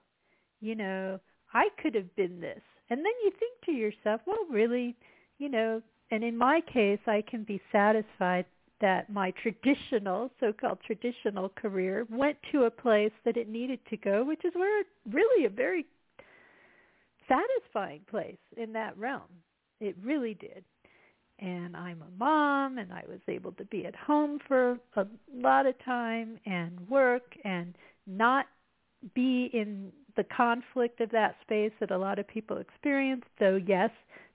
[0.61, 1.21] you know,
[1.55, 2.61] I could have been this.
[2.91, 4.97] And then you think to yourself, well, really,
[5.39, 8.47] you know, and in my case, I can be satisfied
[8.81, 14.23] that my traditional, so-called traditional career went to a place that it needed to go,
[14.25, 15.87] which is where really a very
[17.27, 19.23] satisfying place in that realm.
[19.81, 20.65] It really did
[21.39, 25.67] and I'm a mom and I was able to be at home for a lot
[25.67, 27.75] of time and work and
[28.07, 28.47] not
[29.15, 33.25] be in the conflict of that space that a lot of people experience.
[33.39, 33.91] Though yes,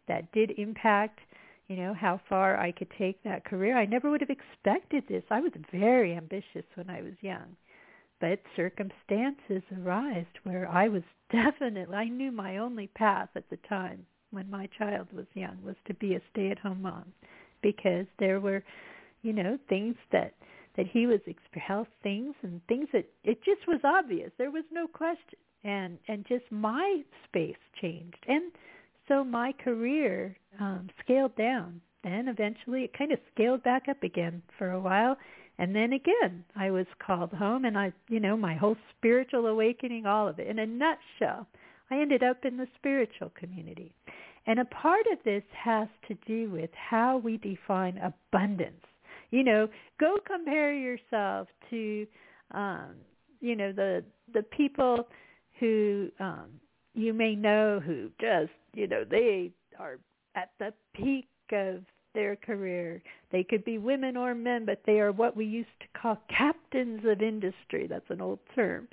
[0.08, 1.20] that did impact,
[1.68, 3.78] you know, how far I could take that career.
[3.78, 5.24] I never would have expected this.
[5.32, 7.56] I was very ambitious when I was young.
[8.20, 14.06] But circumstances arised where I was definitely, I knew my only path at the time
[14.32, 17.06] when my child was young was to be a stay-at-home mom
[17.62, 18.64] because there were,
[19.22, 20.34] you know, things that
[20.78, 21.20] that he was
[21.54, 24.32] health things and things that it just was obvious.
[24.38, 25.38] There was no question.
[25.64, 28.26] And and just my space changed.
[28.28, 28.52] And
[29.08, 31.82] so my career um scaled down.
[32.04, 35.18] Then eventually it kind of scaled back up again for a while.
[35.60, 40.08] And then again, I was called home and I, you know, my whole spiritual awakening,
[40.08, 40.48] all of it.
[40.48, 41.46] In a nutshell,
[41.92, 43.94] I ended up in the spiritual community.
[44.48, 48.84] And a part of this has to do with how we define abundance.
[49.30, 49.68] You know,
[50.00, 52.08] go compare yourself to,
[52.52, 52.96] um,
[53.39, 55.08] you know, the the people
[55.60, 56.48] who um,
[56.96, 60.00] you may know who just, you know, they are
[60.36, 61.84] at the peak of
[62.14, 63.02] their career.
[63.32, 67.02] They could be women or men, but they are what we used to call captains
[67.06, 67.88] of industry.
[67.88, 68.88] That's an old term.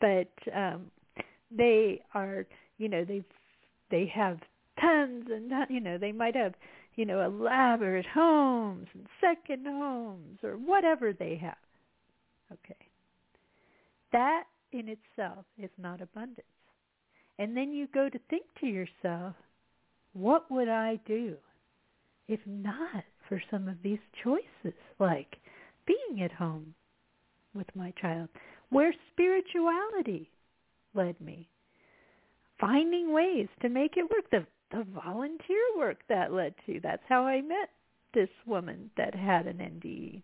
[0.00, 0.90] But um,
[1.56, 2.46] they are,
[2.78, 3.22] you know, they
[3.90, 4.38] they have
[4.80, 6.54] tons and you know they might have
[6.96, 11.56] you know elaborate homes and second homes or whatever they have.
[12.52, 12.76] Okay.
[14.12, 16.46] That in itself is not abundance.
[17.38, 19.34] And then you go to think to yourself
[20.14, 21.36] what would i do
[22.28, 25.36] if not for some of these choices like
[25.86, 26.74] being at home
[27.54, 28.28] with my child
[28.70, 30.30] where spirituality
[30.94, 31.48] led me
[32.60, 36.80] finding ways to make it work the the volunteer work that led to.
[36.82, 37.70] That's how I met
[38.12, 40.22] this woman that had an NDE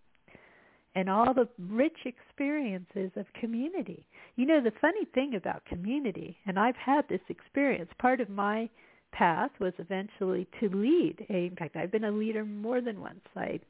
[0.94, 4.04] and all the rich experiences of community.
[4.34, 8.68] You know, the funny thing about community, and I've had this experience, part of my
[9.12, 11.24] path was eventually to lead.
[11.28, 13.20] In fact, I've been a leader more than once.
[13.36, 13.60] I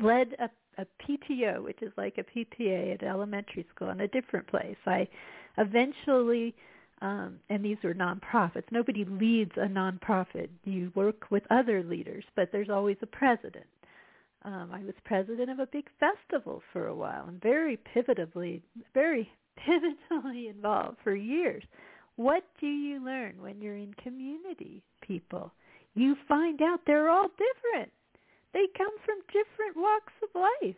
[0.00, 4.46] led a, a PTO, which is like a PTA at elementary school in a different
[4.46, 4.76] place.
[4.86, 5.08] I
[5.58, 6.54] eventually
[7.04, 8.64] um, and these are nonprofits.
[8.70, 10.48] Nobody leads a nonprofit.
[10.64, 13.66] You work with other leaders, but there's always a president.
[14.42, 18.62] Um, I was president of a big festival for a while and very pivotally,
[18.92, 19.30] very
[19.68, 21.64] pivotally involved for years.
[22.16, 25.52] What do you learn when you're in community, people?
[25.94, 27.90] You find out they're all different.
[28.54, 30.76] They come from different walks of life.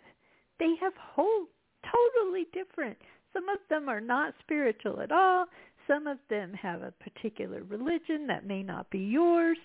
[0.59, 1.47] They have whole
[1.85, 2.97] totally different.
[3.33, 5.47] Some of them are not spiritual at all.
[5.87, 9.59] Some of them have a particular religion that may not be yours.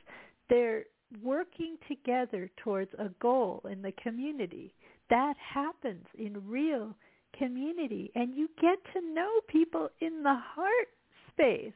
[0.49, 0.83] They're
[1.23, 4.73] working together towards a goal in the community.
[5.09, 6.93] That happens in real
[7.37, 8.11] community.
[8.15, 10.89] And you get to know people in the heart
[11.31, 11.73] space.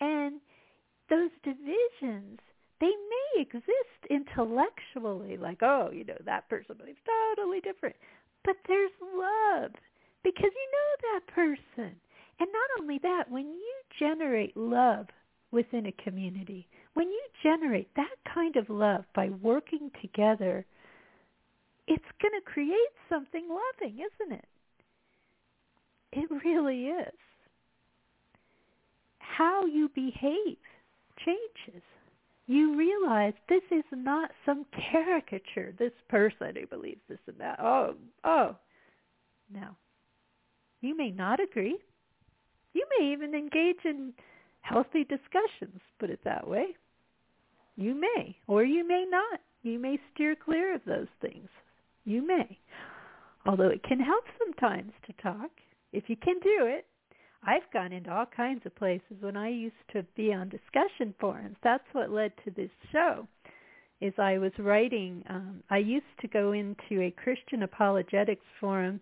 [0.00, 0.40] And
[1.10, 2.38] those divisions,
[2.80, 6.98] they may exist intellectually, like, oh, you know, that person believes
[7.36, 7.96] totally different.
[8.44, 9.72] But there's love
[10.22, 11.96] because you know that person.
[12.40, 15.06] And not only that, when you generate love
[15.50, 20.64] within a community, when you generate that kind of love by working together,
[21.86, 22.74] it's going to create
[23.08, 24.44] something loving, isn't it?
[26.12, 27.14] It really is.
[29.18, 30.58] How you behave
[31.24, 31.82] changes.
[32.48, 35.74] You realize this is not some caricature.
[35.78, 37.60] This person who believes this and that.
[37.60, 37.94] Oh,
[38.24, 38.56] oh.
[39.52, 39.68] No.
[40.80, 41.78] You may not agree.
[42.72, 44.14] You may even engage in
[44.62, 46.68] healthy discussions, put it that way.
[47.76, 49.40] You may, or you may not.
[49.62, 51.48] You may steer clear of those things.
[52.06, 52.58] You may.
[53.44, 55.50] Although it can help sometimes to talk,
[55.92, 56.86] if you can do it.
[57.44, 61.56] I've gone into all kinds of places when I used to be on discussion forums.
[61.62, 63.26] That's what led to this show.
[64.00, 65.24] Is I was writing.
[65.28, 69.00] Um, I used to go into a Christian apologetics forum,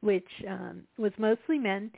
[0.00, 1.90] which um, was mostly men,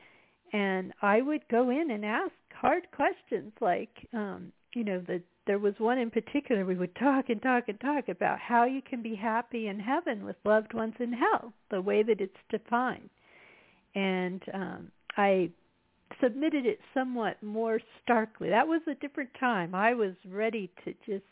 [0.53, 5.59] and I would go in and ask hard questions like um you know the there
[5.59, 9.03] was one in particular we would talk and talk and talk about how you can
[9.03, 13.09] be happy in heaven with loved ones in hell the way that it's defined
[13.95, 15.51] and um I
[16.23, 21.25] submitted it somewhat more starkly that was a different time I was ready to just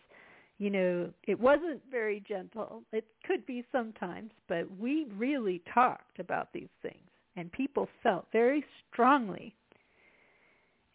[0.59, 6.53] you know it wasn't very gentle it could be sometimes but we really talked about
[6.53, 7.09] these things
[7.39, 9.55] and people felt very strongly.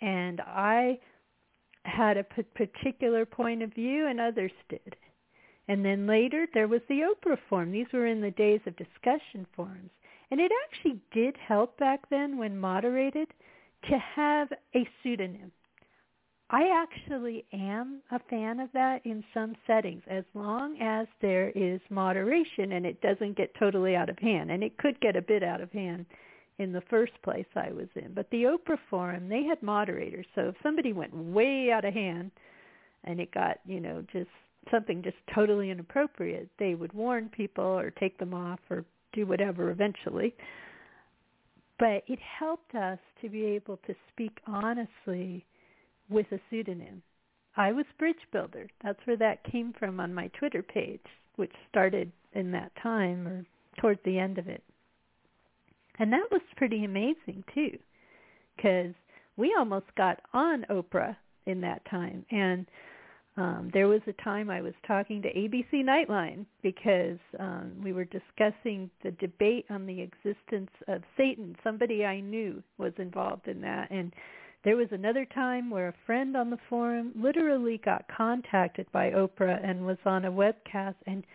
[0.01, 0.99] And I
[1.85, 4.95] had a particular point of view and others did.
[5.69, 7.71] And then later there was the Oprah forum.
[7.71, 9.91] These were in the days of discussion forums.
[10.31, 13.29] And it actually did help back then when moderated
[13.89, 15.51] to have a pseudonym.
[16.49, 21.81] I actually am a fan of that in some settings as long as there is
[21.89, 24.51] moderation and it doesn't get totally out of hand.
[24.51, 26.05] And it could get a bit out of hand
[26.59, 28.13] in the first place I was in.
[28.13, 30.27] But the Oprah Forum, they had moderators.
[30.35, 32.29] So if somebody went way out of hand
[33.03, 34.29] and it got, you know, just
[34.69, 39.71] something just totally inappropriate, they would warn people or take them off or do whatever
[39.71, 40.35] eventually.
[41.79, 45.45] But it helped us to be able to speak honestly
[46.09, 47.01] with a pseudonym.
[47.55, 48.67] I was Bridge Builder.
[48.83, 51.05] That's where that came from on my Twitter page,
[51.35, 53.45] which started in that time or
[53.79, 54.63] towards the end of it.
[55.99, 57.77] And that was pretty amazing too,
[58.55, 58.93] because
[59.37, 61.15] we almost got on Oprah
[61.45, 62.25] in that time.
[62.31, 62.65] And
[63.35, 68.05] um, there was a time I was talking to ABC Nightline because um, we were
[68.05, 71.55] discussing the debate on the existence of Satan.
[71.63, 74.13] Somebody I knew was involved in that, and
[74.63, 79.59] there was another time where a friend on the forum literally got contacted by Oprah
[79.67, 81.25] and was on a webcast, and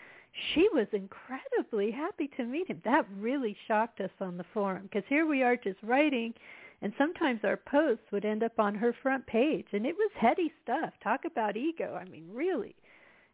[0.55, 2.80] she was incredibly happy to meet him.
[2.84, 6.32] That really shocked us on the forum because here we are just writing
[6.81, 10.53] and sometimes our posts would end up on her front page and it was heady
[10.62, 10.93] stuff.
[11.03, 11.99] Talk about ego.
[12.01, 12.76] I mean really.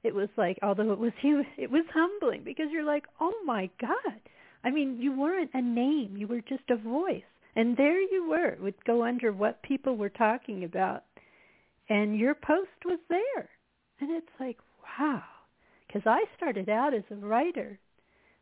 [0.03, 3.70] It was like although it was you it was humbling because you're like oh my
[3.80, 4.20] god.
[4.62, 6.16] I mean you weren't a name.
[6.16, 7.22] You were just a voice.
[7.57, 8.49] And there you were.
[8.49, 11.05] It would go under what people were talking about.
[11.88, 13.51] And your post was there.
[14.01, 14.59] And it's like
[14.99, 15.22] wow.
[15.86, 17.78] Because i started out as a writer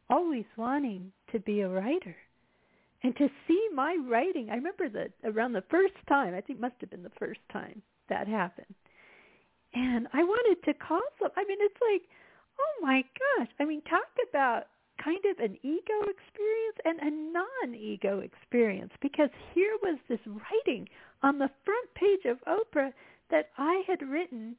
[0.08, 2.16] always wanting to be a writer
[3.02, 6.74] and to see my writing i remember that around the first time i think must
[6.80, 8.74] have been the first time that happened.
[9.74, 12.02] And i wanted to call some i mean it's like
[12.58, 13.02] oh my
[13.38, 13.48] gosh.
[13.60, 14.64] I mean talk about
[15.02, 20.88] kind of an ego experience and a non-ego experience because here was this writing
[21.22, 22.92] on the front page of oprah
[23.30, 24.56] that i had written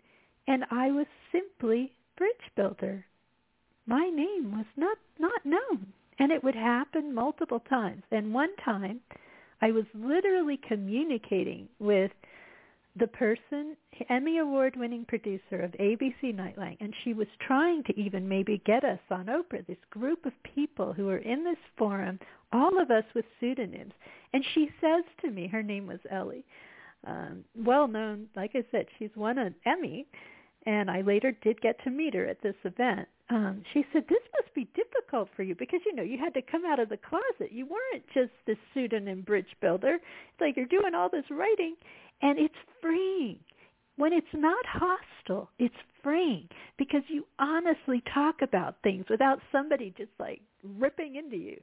[0.48, 3.06] and i was simply bridge builder.
[3.86, 8.04] My name was not not known and it would happen multiple times.
[8.12, 9.00] And one time
[9.62, 12.12] I was literally communicating with
[12.96, 13.76] the person,
[14.10, 18.84] Emmy Award winning producer of ABC Nightline, and she was trying to even maybe get
[18.84, 22.20] us on Oprah, this group of people who were in this forum,
[22.52, 23.94] all of us with pseudonyms.
[24.34, 26.46] And she says to me, her name was Ellie,
[27.08, 30.06] um, well known, like I said, she's won an Emmy,
[30.66, 34.22] and I later did get to meet her at this event um, she said, this
[34.38, 36.98] must be difficult for you because, you know, you had to come out of the
[36.98, 37.52] closet.
[37.52, 39.96] You weren't just this pseudonym bridge builder.
[39.96, 41.76] It's like you're doing all this writing
[42.22, 43.40] and it's freeing.
[43.96, 50.12] When it's not hostile, it's freeing because you honestly talk about things without somebody just
[50.20, 50.42] like
[50.78, 51.60] ripping into you.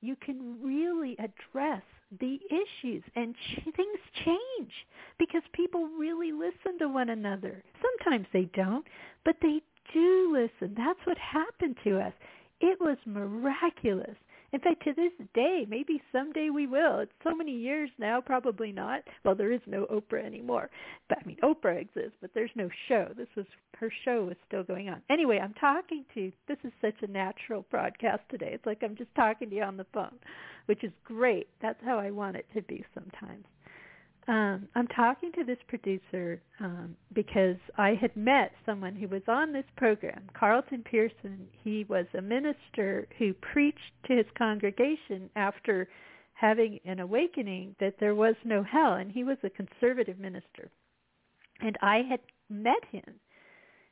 [0.00, 1.82] You can really address
[2.20, 4.72] the issues and ch- things change
[5.18, 7.62] because people really listen to one another.
[7.80, 8.86] Sometimes they don't,
[9.24, 9.60] but they
[9.92, 10.74] do listen.
[10.76, 12.12] That's what happened to us.
[12.60, 14.16] It was miraculous.
[14.52, 17.00] In fact, to this day, maybe someday we will.
[17.00, 19.02] It's so many years now, probably not.
[19.24, 20.70] Well, there is no Oprah anymore.
[21.08, 23.08] But I mean, Oprah exists, but there's no show.
[23.16, 23.46] This was
[23.78, 25.02] her show was still going on.
[25.10, 26.20] Anyway, I'm talking to.
[26.20, 26.32] You.
[26.46, 28.50] This is such a natural broadcast today.
[28.52, 30.14] It's like I'm just talking to you on the phone,
[30.66, 31.48] which is great.
[31.60, 33.46] That's how I want it to be sometimes
[34.26, 39.52] um, I'm talking to this producer um, because I had met someone who was on
[39.52, 41.46] this program, Carlton Pearson.
[41.62, 45.88] He was a minister who preached to his congregation after
[46.32, 50.70] having an awakening that there was no hell, and he was a conservative minister.
[51.60, 53.14] And I had met him,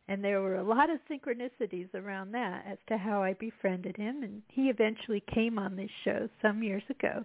[0.09, 4.23] and there were a lot of synchronicities around that as to how I befriended him,
[4.23, 7.25] and he eventually came on this show some years ago.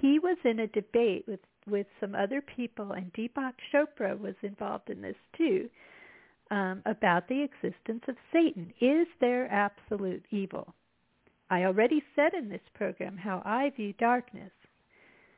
[0.00, 4.90] He was in a debate with with some other people, and Deepak Chopra was involved
[4.90, 5.70] in this too,
[6.50, 8.72] um, about the existence of Satan.
[8.80, 10.74] Is there absolute evil?
[11.48, 14.52] I already said in this program how I view darkness.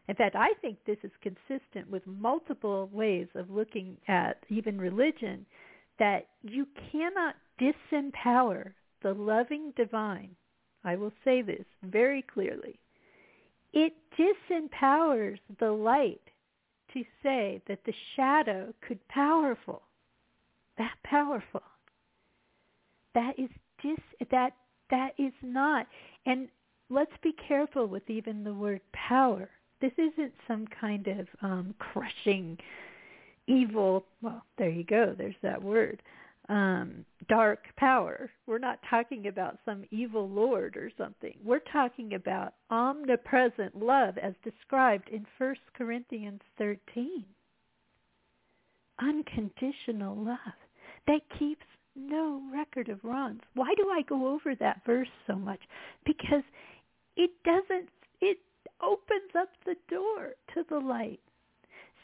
[0.08, 5.46] In fact, I think this is consistent with multiple ways of looking at even religion,
[5.98, 10.36] that you cannot disempower the loving divine.
[10.84, 12.78] I will say this very clearly
[13.72, 16.20] it disempowers the light
[16.92, 19.82] to say that the shadow could powerful,
[20.78, 21.62] that powerful.
[23.14, 23.50] That is
[23.82, 23.98] dis
[24.30, 24.52] that
[24.90, 25.86] that is not.
[26.26, 26.48] And
[26.90, 29.48] let's be careful with even the word power.
[29.80, 32.58] This isn't some kind of um, crushing
[33.46, 34.04] evil.
[34.22, 35.14] Well, there you go.
[35.16, 36.02] There's that word
[36.48, 38.30] um, dark power.
[38.46, 41.34] We're not talking about some evil lord or something.
[41.44, 47.24] We're talking about omnipresent love as described in 1 Corinthians 13.
[49.00, 50.38] Unconditional love
[51.06, 53.42] that keeps no record of wrongs.
[53.54, 55.60] Why do I go over that verse so much?
[56.04, 56.42] Because
[57.16, 57.88] it doesn't,
[58.20, 58.38] it
[58.82, 61.20] opens up the door to the light.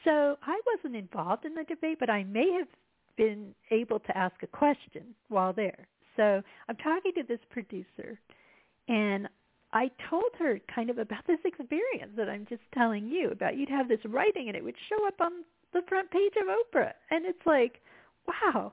[0.05, 2.69] So I wasn't involved in the debate, but I may have
[3.17, 5.87] been able to ask a question while there.
[6.17, 8.19] So I'm talking to this producer,
[8.89, 9.29] and
[9.73, 13.57] I told her kind of about this experience that I'm just telling you about.
[13.57, 15.33] You'd have this writing, and it would show up on
[15.73, 17.81] the front page of Oprah, and it's like,
[18.27, 18.73] wow.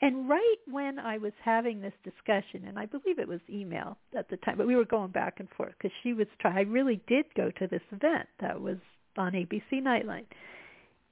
[0.00, 4.28] And right when I was having this discussion, and I believe it was email at
[4.28, 6.56] the time, but we were going back and forth because she was trying.
[6.56, 8.78] I really did go to this event that was
[9.16, 10.24] on ABC Nightline,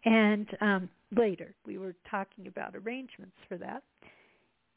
[0.04, 3.82] And um, later, we were talking about arrangements for that.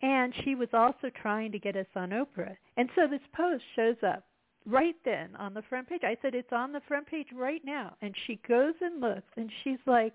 [0.02, 2.58] And she was also trying to get us on Oprah.
[2.76, 4.26] And so this post shows up
[4.66, 6.02] right then on the front page.
[6.04, 7.96] I said, it's on the front page right now.
[8.02, 10.14] And she goes and looks, and she's like,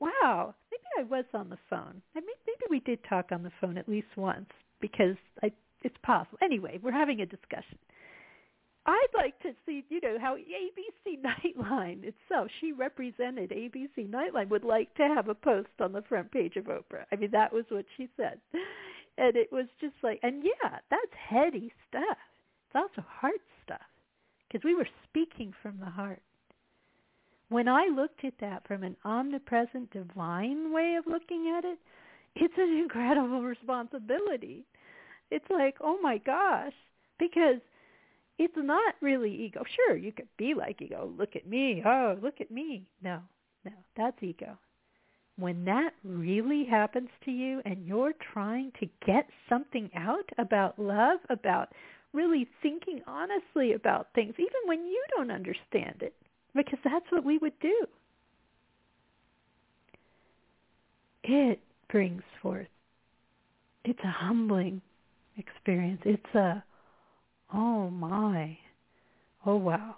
[0.00, 2.02] wow, maybe I was on the phone.
[2.16, 5.96] I mean, maybe we did talk on the phone at least once because I, it's
[6.02, 6.38] possible.
[6.42, 7.78] Anyway, we're having a discussion.
[8.86, 14.64] I'd like to see, you know, how ABC Nightline itself, she represented ABC Nightline, would
[14.64, 17.04] like to have a post on the front page of Oprah.
[17.10, 18.38] I mean, that was what she said.
[19.16, 22.18] And it was just like, and yeah, that's heady stuff.
[22.66, 23.80] It's also heart stuff
[24.48, 26.20] because we were speaking from the heart.
[27.48, 31.78] When I looked at that from an omnipresent divine way of looking at it,
[32.34, 34.64] it's an incredible responsibility.
[35.30, 36.72] It's like, oh my gosh,
[37.18, 37.60] because
[38.38, 39.62] it's not really ego.
[39.76, 41.12] Sure, you could be like ego.
[41.16, 41.82] Look at me.
[41.84, 42.86] Oh, look at me.
[43.02, 43.20] No,
[43.64, 44.56] no, that's ego.
[45.36, 51.18] When that really happens to you and you're trying to get something out about love,
[51.28, 51.70] about
[52.12, 56.14] really thinking honestly about things, even when you don't understand it,
[56.54, 57.86] because that's what we would do.
[61.24, 62.68] It brings forth.
[63.84, 64.80] It's a humbling
[65.36, 66.00] experience.
[66.04, 66.62] It's a
[67.54, 68.58] oh my,
[69.46, 69.94] oh wow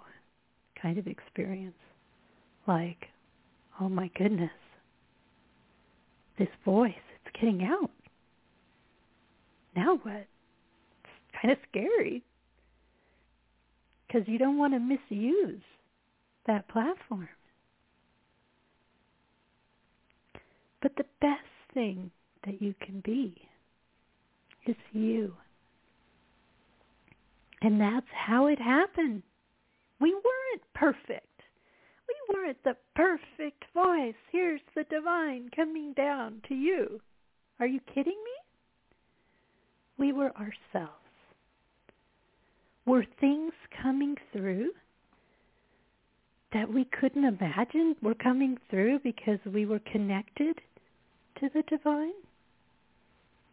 [0.81, 1.75] kind of experience.
[2.67, 3.05] Like,
[3.79, 4.51] oh my goodness,
[6.37, 6.93] this voice,
[7.25, 7.91] it's getting out.
[9.75, 10.27] Now what?
[11.03, 12.23] It's kind of scary
[14.07, 15.61] because you don't want to misuse
[16.45, 17.29] that platform.
[20.81, 21.41] But the best
[21.73, 22.11] thing
[22.45, 23.35] that you can be
[24.65, 25.33] is you.
[27.61, 29.23] And that's how it happened.
[29.99, 31.23] We weren't perfect.
[32.07, 34.15] We weren't the perfect voice.
[34.31, 37.01] Here's the divine coming down to you.
[37.59, 38.37] Are you kidding me?
[39.97, 40.93] We were ourselves.
[42.85, 44.69] Were things coming through
[46.53, 50.61] that we couldn't imagine were coming through because we were connected
[51.39, 52.13] to the divine?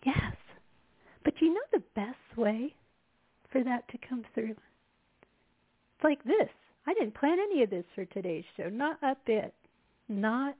[0.04, 0.36] Yes.
[1.24, 2.74] But you know the best way
[3.54, 4.50] for that to come through.
[4.50, 6.48] It's like this.
[6.88, 8.68] I didn't plan any of this for today's show.
[8.68, 9.54] Not a bit.
[10.08, 10.56] Not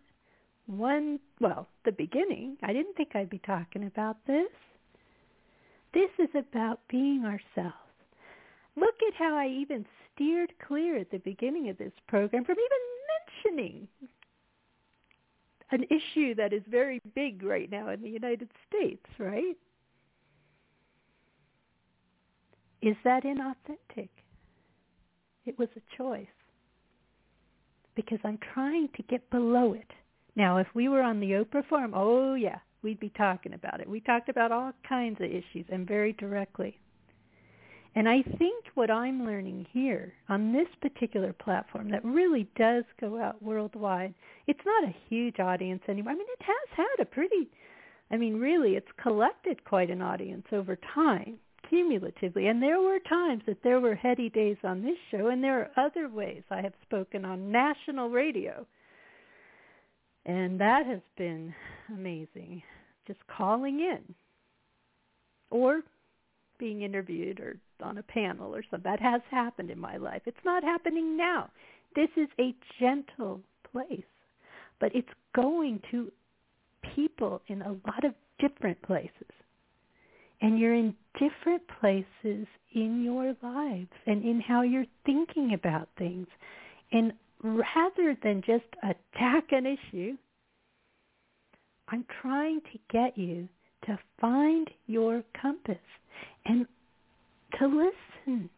[0.67, 2.57] one, well, the beginning.
[2.63, 4.49] I didn't think I'd be talking about this.
[5.93, 7.75] This is about being ourselves.
[8.77, 9.85] Look at how I even
[10.15, 13.89] steered clear at the beginning of this program from even mentioning
[15.73, 19.57] an issue that is very big right now in the United States, right?
[22.85, 24.11] Is that inauthentic?
[25.47, 26.27] It was a choice
[27.97, 29.91] because I'm trying to get below it.
[30.37, 33.89] Now, if we were on the Oprah forum, oh yeah, we'd be talking about it.
[33.89, 36.79] We talked about all kinds of issues and very directly.
[37.95, 43.19] And I think what I'm learning here on this particular platform that really does go
[43.19, 44.13] out worldwide,
[44.47, 46.13] it's not a huge audience anymore.
[46.13, 47.49] I mean, it has had a pretty,
[48.11, 51.39] I mean, really, it's collected quite an audience over time
[51.69, 52.47] cumulatively.
[52.47, 55.87] And there were times that there were heady days on this show, and there are
[55.87, 58.67] other ways I have spoken on national radio.
[60.27, 61.55] And that has been
[61.89, 62.63] amazing,
[63.07, 64.15] just calling in
[65.51, 65.83] or
[66.59, 68.91] being interviewed or on a panel or something.
[68.91, 70.23] That has happened in my life.
[70.25, 71.51] It's not happening now.
[71.95, 73.41] This is a gentle
[73.71, 74.01] place,
[74.81, 76.11] but it's going to
[76.95, 79.11] people in a lot of different places
[80.41, 86.27] and you're in different places in your lives and in how you're thinking about things.
[86.93, 87.13] And
[87.43, 90.17] rather than just attack an issue,
[91.89, 93.49] I'm trying to get you
[93.87, 95.77] to find your compass
[96.47, 96.67] and
[97.59, 98.49] to listen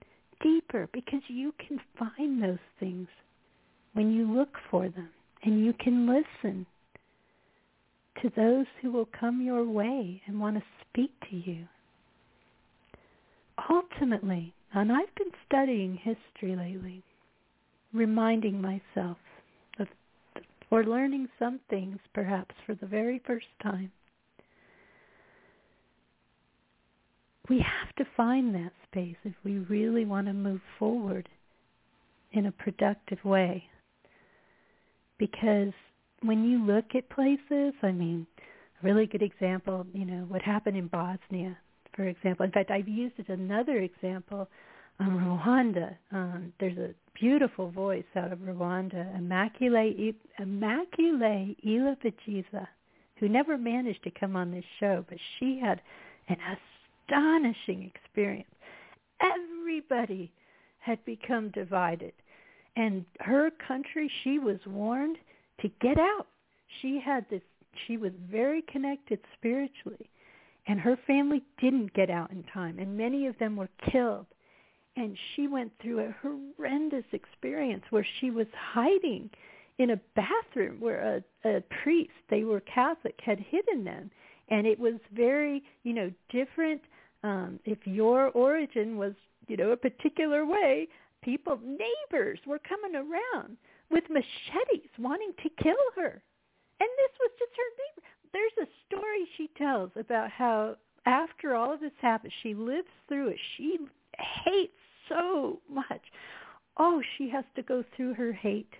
[0.42, 3.08] deeper because you can find those things
[3.94, 5.08] when you look for them
[5.42, 6.66] and you can listen
[8.22, 11.66] to those who will come your way and want to speak to you
[13.70, 17.02] ultimately, and I've been studying history lately,
[17.92, 19.16] reminding myself
[19.78, 19.86] of,
[20.70, 23.90] or learning some things perhaps for the very first time.
[27.48, 31.28] We have to find that space if we really want to move forward
[32.32, 33.64] in a productive way.
[35.16, 35.72] Because
[36.22, 40.76] when you look at places, I mean, a really good example, you know, what happened
[40.76, 41.56] in Bosnia
[41.96, 42.44] for example.
[42.44, 44.48] In fact, I've used it another example
[45.00, 45.96] um, Rwanda.
[46.12, 52.66] Um, there's a beautiful voice out of Rwanda, Immaculée, Immaculée Ilibagiza,
[53.16, 55.80] who never managed to come on this show, but she had
[56.28, 56.36] an
[57.08, 58.48] astonishing experience.
[59.20, 60.30] Everybody
[60.78, 62.12] had become divided.
[62.76, 65.16] And her country, she was warned
[65.61, 66.26] to get out.
[66.80, 67.42] She had this,
[67.86, 70.11] she was very connected spiritually.
[70.68, 72.78] And her family didn't get out in time.
[72.80, 74.26] And many of them were killed
[74.96, 79.28] and she went through a horrendous experience where she was hiding
[79.78, 84.11] in a bathroom where a, a priest, they were Catholic, had hidden them.
[84.48, 86.80] And it was very, you know, different.
[87.22, 89.12] Um, if your origin was,
[89.48, 90.88] you know, a particular way,
[91.22, 93.57] people, neighbors were coming around
[93.91, 96.22] with machetes wanting to kill her.
[96.80, 98.07] And this was just her neighbor.
[98.32, 100.76] There's a story she tells about how
[101.07, 103.39] after all of this happened, she lives through it.
[103.57, 103.78] She
[104.45, 104.72] hates
[105.09, 106.03] so much.
[106.76, 108.74] Oh, she has to go through her hate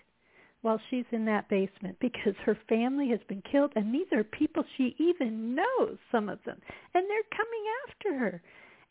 [0.61, 4.63] while she's in that basement because her family has been killed and these are people
[4.75, 6.59] she even knows, some of them,
[6.93, 8.41] and they're coming after her.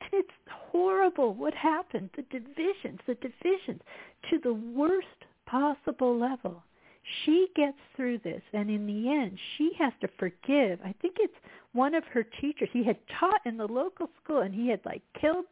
[0.01, 3.81] And it's horrible what happened, the divisions, the divisions
[4.31, 5.07] to the worst
[5.47, 6.63] possible level.
[7.25, 10.81] She gets through this and in the end she has to forgive.
[10.85, 11.35] I think it's
[11.73, 12.69] one of her teachers.
[12.73, 15.45] He had taught in the local school and he had like killed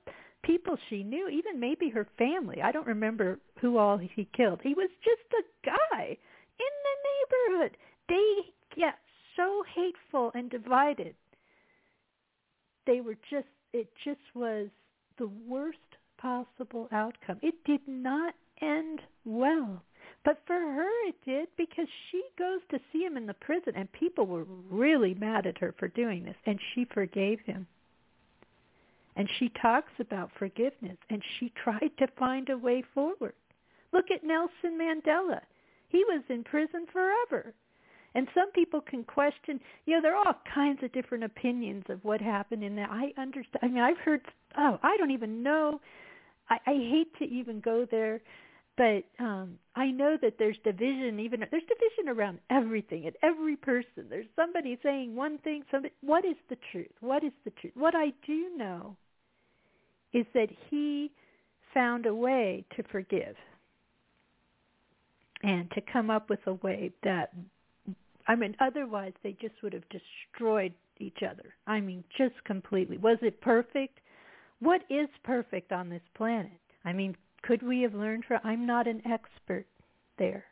[0.43, 2.61] people she knew, even maybe her family.
[2.63, 4.61] I don't remember who all he killed.
[4.63, 6.05] He was just a guy
[6.59, 7.77] in the neighborhood.
[8.09, 8.99] They get
[9.37, 11.15] so hateful and divided.
[12.87, 14.69] They were just, it just was
[15.19, 15.79] the worst
[16.19, 17.39] possible outcome.
[17.43, 19.83] It did not end well.
[20.25, 23.91] But for her it did because she goes to see him in the prison and
[23.93, 27.67] people were really mad at her for doing this and she forgave him.
[29.17, 33.35] And she talks about forgiveness and she tried to find a way forward.
[33.93, 35.41] Look at Nelson Mandela.
[35.89, 37.55] He was in prison forever.
[38.17, 42.05] And some people can question, you know, there are all kinds of different opinions of
[42.05, 42.89] what happened in that.
[42.91, 43.59] I understand.
[43.63, 44.21] I mean, I've heard,
[44.57, 45.81] oh, I don't even know.
[46.49, 48.21] I, I hate to even go there,
[48.77, 51.21] but um, I know that there's division.
[51.21, 54.07] Even there's division around everything and every person.
[54.09, 55.63] There's somebody saying one thing.
[55.71, 56.91] Somebody, what is the truth?
[57.01, 57.75] What is the truth?
[57.77, 58.97] What I do know
[60.13, 61.11] is that he
[61.73, 63.37] found a way to forgive
[65.43, 67.33] and to come up with a way that
[68.27, 71.55] I mean otherwise they just would have destroyed each other.
[71.67, 72.99] I mean just completely.
[72.99, 74.01] Was it perfect?
[74.61, 76.53] What is perfect on this planet?
[76.85, 77.17] I mean,
[77.47, 79.67] could we have learned from I'm not an expert
[80.19, 80.45] there.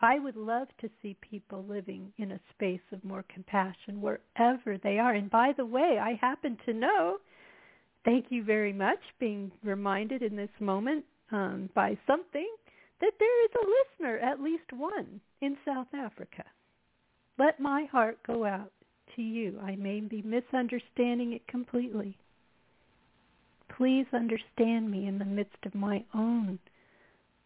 [0.00, 4.98] I would love to see people living in a space of more compassion wherever they
[4.98, 5.14] are.
[5.14, 7.16] And by the way, I happen to know
[8.04, 12.48] thank you very much being reminded in this moment um, by something
[13.00, 16.44] that there is a listener, at least one, in South Africa.
[17.38, 18.72] Let my heart go out
[19.16, 19.58] to you.
[19.62, 22.16] I may be misunderstanding it completely.
[23.76, 26.58] Please understand me in the midst of my own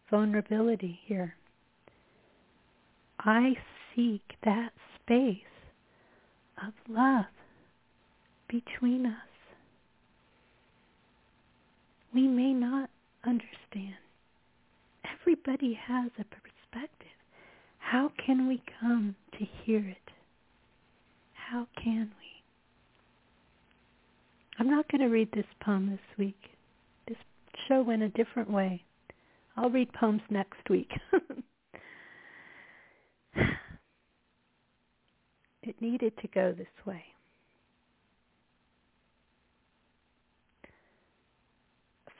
[0.09, 1.35] vulnerability here.
[3.19, 3.53] I
[3.95, 4.71] seek that
[5.01, 5.37] space
[6.61, 7.25] of love
[8.47, 9.33] between us
[12.13, 12.89] we may not
[13.25, 13.95] understand.
[15.19, 17.07] Everybody has a perspective.
[17.79, 20.11] How can we come to hear it?
[21.33, 22.22] How can we?
[24.59, 26.39] I'm not going to read this poem this week.
[27.07, 27.17] This
[27.67, 28.83] show went a different way.
[29.57, 30.91] I'll read poems next week.
[35.63, 37.03] it needed to go this way.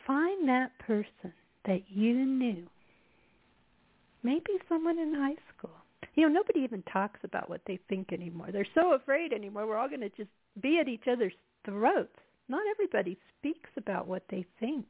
[0.05, 1.33] find that person
[1.65, 2.63] that you knew,
[4.21, 5.71] maybe someone in high school.
[6.15, 8.49] You know, nobody even talks about what they think anymore.
[8.51, 9.65] They're so afraid anymore.
[9.65, 10.29] We're all going to just
[10.61, 11.33] be at each other's
[11.65, 12.17] throats.
[12.47, 14.85] Not everybody speaks about what they think.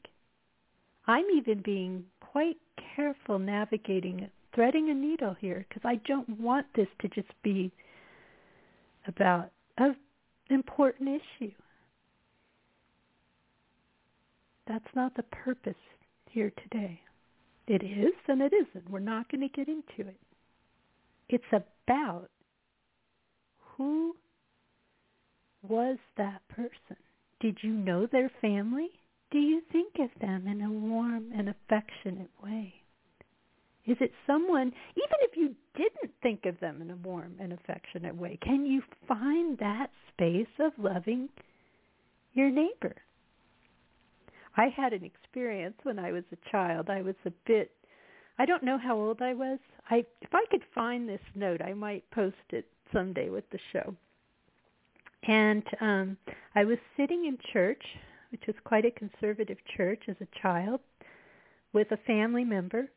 [1.07, 2.57] I'm even being quite
[2.95, 7.71] careful navigating, threading a needle here because I don't want this to just be
[9.07, 9.95] about an
[10.49, 11.51] important issue.
[14.67, 15.75] That's not the purpose
[16.29, 17.01] here today.
[17.67, 18.89] It is and it isn't.
[18.89, 20.19] We're not going to get into it.
[21.29, 22.29] It's about
[23.59, 24.15] who
[25.67, 26.97] was that person?
[27.39, 28.89] Did you know their family?
[29.31, 32.73] Do you think of them in a warm and affectionate way?
[33.85, 38.15] Is it someone, even if you didn't think of them in a warm and affectionate
[38.15, 41.27] way, can you find that space of loving
[42.33, 42.95] your neighbor?
[44.55, 46.89] I had an experience when I was a child.
[46.89, 47.71] I was a bit
[48.37, 49.59] I don't know how old I was.
[49.89, 53.95] I if I could find this note, I might post it someday with the show.
[55.27, 56.17] And um
[56.55, 57.83] I was sitting in church,
[58.31, 60.79] which was quite a conservative church as a child,
[61.73, 62.89] with a family member.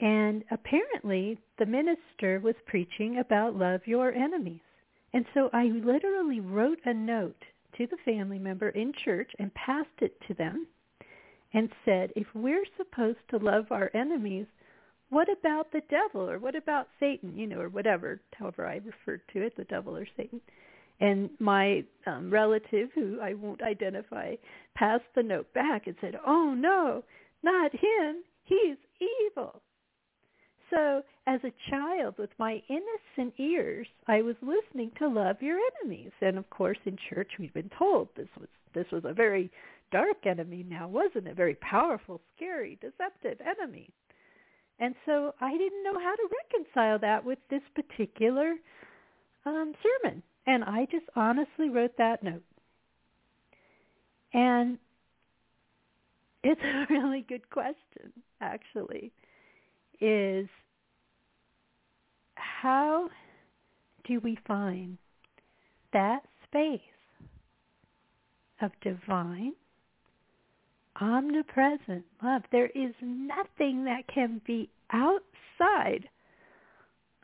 [0.00, 4.60] And apparently the minister was preaching about love your enemies.
[5.12, 7.42] And so I literally wrote a note
[7.78, 10.66] to the family member in church and passed it to them
[11.54, 14.46] and said, if we're supposed to love our enemies,
[15.08, 19.22] what about the devil or what about Satan, you know, or whatever, however I referred
[19.32, 20.40] to it, the devil or Satan.
[21.00, 24.34] And my um, relative, who I won't identify,
[24.74, 27.04] passed the note back and said, oh no,
[27.42, 28.22] not him.
[28.44, 28.76] He's
[29.26, 29.60] evil.
[30.70, 36.12] So as a child with my innocent ears, I was listening to love your enemies.
[36.20, 39.50] And of course in church we've been told this was this was a very
[39.90, 41.36] dark enemy now, wasn't it?
[41.36, 43.88] Very powerful, scary, deceptive enemy.
[44.78, 48.56] And so I didn't know how to reconcile that with this particular
[49.46, 50.22] um, sermon.
[50.46, 52.44] And I just honestly wrote that note.
[54.32, 54.78] And
[56.44, 59.12] it's a really good question, actually,
[60.00, 60.46] is
[62.34, 63.08] how
[64.06, 64.98] do we find
[65.92, 66.80] that space
[68.60, 69.54] of divine,
[71.00, 72.42] omnipresent love?
[72.52, 76.08] There is nothing that can be outside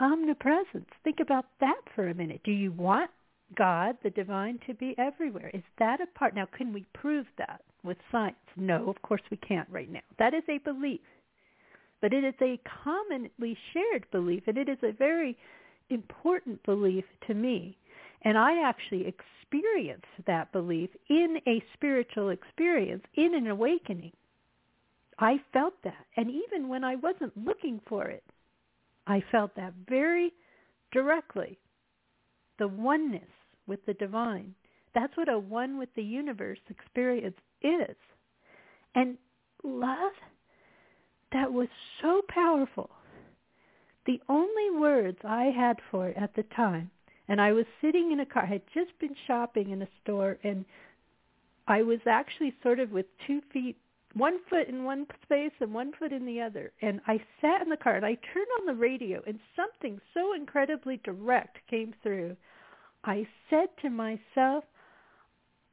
[0.02, 0.88] omnipresence.
[1.04, 2.40] Think about that for a minute.
[2.44, 3.10] Do you want
[3.56, 5.50] God, the divine, to be everywhere?
[5.54, 6.34] Is that a part?
[6.34, 8.36] Now, can we prove that with science?
[8.56, 10.00] No, of course we can't right now.
[10.18, 11.00] That is a belief.
[12.00, 15.36] But it is a commonly shared belief, and it is a very
[15.90, 17.76] important belief to me.
[18.22, 24.12] And I actually experienced that belief in a spiritual experience, in an awakening.
[25.18, 26.06] I felt that.
[26.16, 28.24] And even when I wasn't looking for it,
[29.06, 30.32] I felt that very
[30.92, 31.58] directly.
[32.58, 33.28] The oneness
[33.66, 34.54] with the divine.
[34.94, 37.96] That's what a one with the universe experience is.
[38.94, 39.16] And
[39.64, 40.12] love
[41.32, 41.68] that was
[42.00, 42.90] so powerful.
[44.06, 46.90] The only words I had for it at the time,
[47.28, 50.38] and I was sitting in a car, I had just been shopping in a store,
[50.42, 50.64] and
[51.66, 53.76] I was actually sort of with two feet,
[54.14, 56.72] one foot in one space and one foot in the other.
[56.82, 60.34] And I sat in the car and I turned on the radio and something so
[60.34, 62.36] incredibly direct came through.
[63.04, 64.64] I said to myself,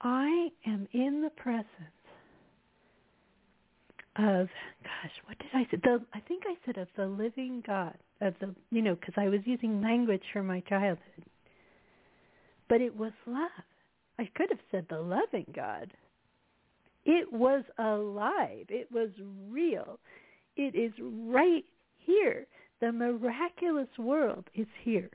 [0.01, 1.67] I am in the presence
[4.15, 4.47] of
[4.83, 5.77] gosh, what did I say?
[5.83, 9.29] The I think I said of the living God of the you know because I
[9.29, 11.25] was using language from my childhood,
[12.67, 13.49] but it was love.
[14.17, 15.93] I could have said the loving God.
[17.05, 18.65] It was alive.
[18.69, 19.09] It was
[19.49, 19.99] real.
[20.55, 21.65] It is right
[21.97, 22.45] here.
[22.81, 25.09] The miraculous world is here.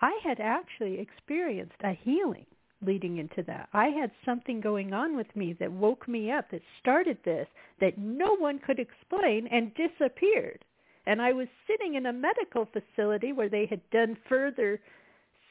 [0.00, 2.46] I had actually experienced a healing
[2.82, 3.68] leading into that.
[3.72, 7.46] I had something going on with me that woke me up, that started this,
[7.80, 10.64] that no one could explain and disappeared.
[11.06, 14.80] And I was sitting in a medical facility where they had done further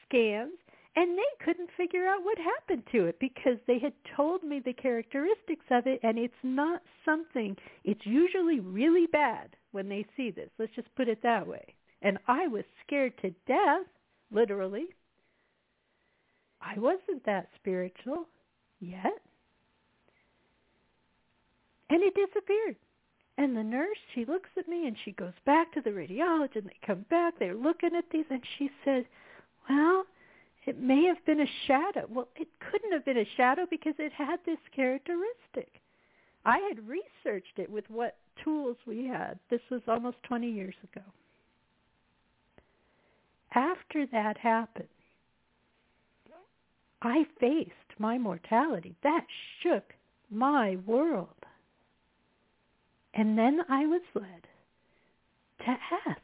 [0.06, 0.58] scans
[0.96, 4.72] and they couldn't figure out what happened to it because they had told me the
[4.72, 10.50] characteristics of it and it's not something, it's usually really bad when they see this.
[10.58, 11.74] Let's just put it that way.
[12.02, 13.86] And I was scared to death,
[14.32, 14.86] literally,
[16.60, 18.26] I wasn't that spiritual
[18.80, 19.20] yet.
[21.88, 22.76] And it disappeared.
[23.38, 26.66] And the nurse, she looks at me and she goes back to the radiologist and
[26.66, 29.04] they come back, they're looking at these and she says
[29.68, 30.04] well,
[30.66, 32.06] it may have been a shadow.
[32.08, 35.80] Well, it couldn't have been a shadow because it had this characteristic.
[36.44, 39.38] I had researched it with what tools we had.
[39.50, 41.04] This was almost 20 years ago.
[43.54, 44.88] After that happened,
[47.02, 48.94] I faced my mortality.
[49.02, 49.26] That
[49.62, 49.94] shook
[50.30, 51.28] my world.
[53.14, 54.46] And then I was led
[55.60, 56.20] to ask,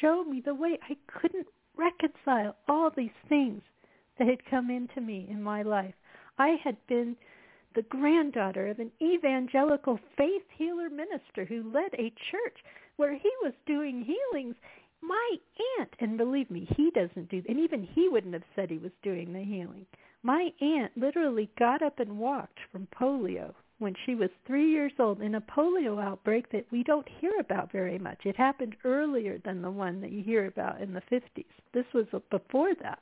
[0.00, 0.78] show me the way.
[0.88, 3.62] I couldn't reconcile all these things
[4.18, 5.94] that had come into me in my life.
[6.38, 7.16] I had been
[7.74, 12.56] the granddaughter of an evangelical faith healer minister who led a church
[12.96, 14.56] where he was doing healings.
[15.00, 15.36] My
[15.78, 18.92] aunt, and believe me, he doesn't do, and even he wouldn't have said he was
[19.02, 19.86] doing the healing.
[20.22, 25.22] My aunt literally got up and walked from polio when she was three years old
[25.22, 28.18] in a polio outbreak that we don't hear about very much.
[28.24, 31.44] It happened earlier than the one that you hear about in the 50s.
[31.72, 32.98] This was before that,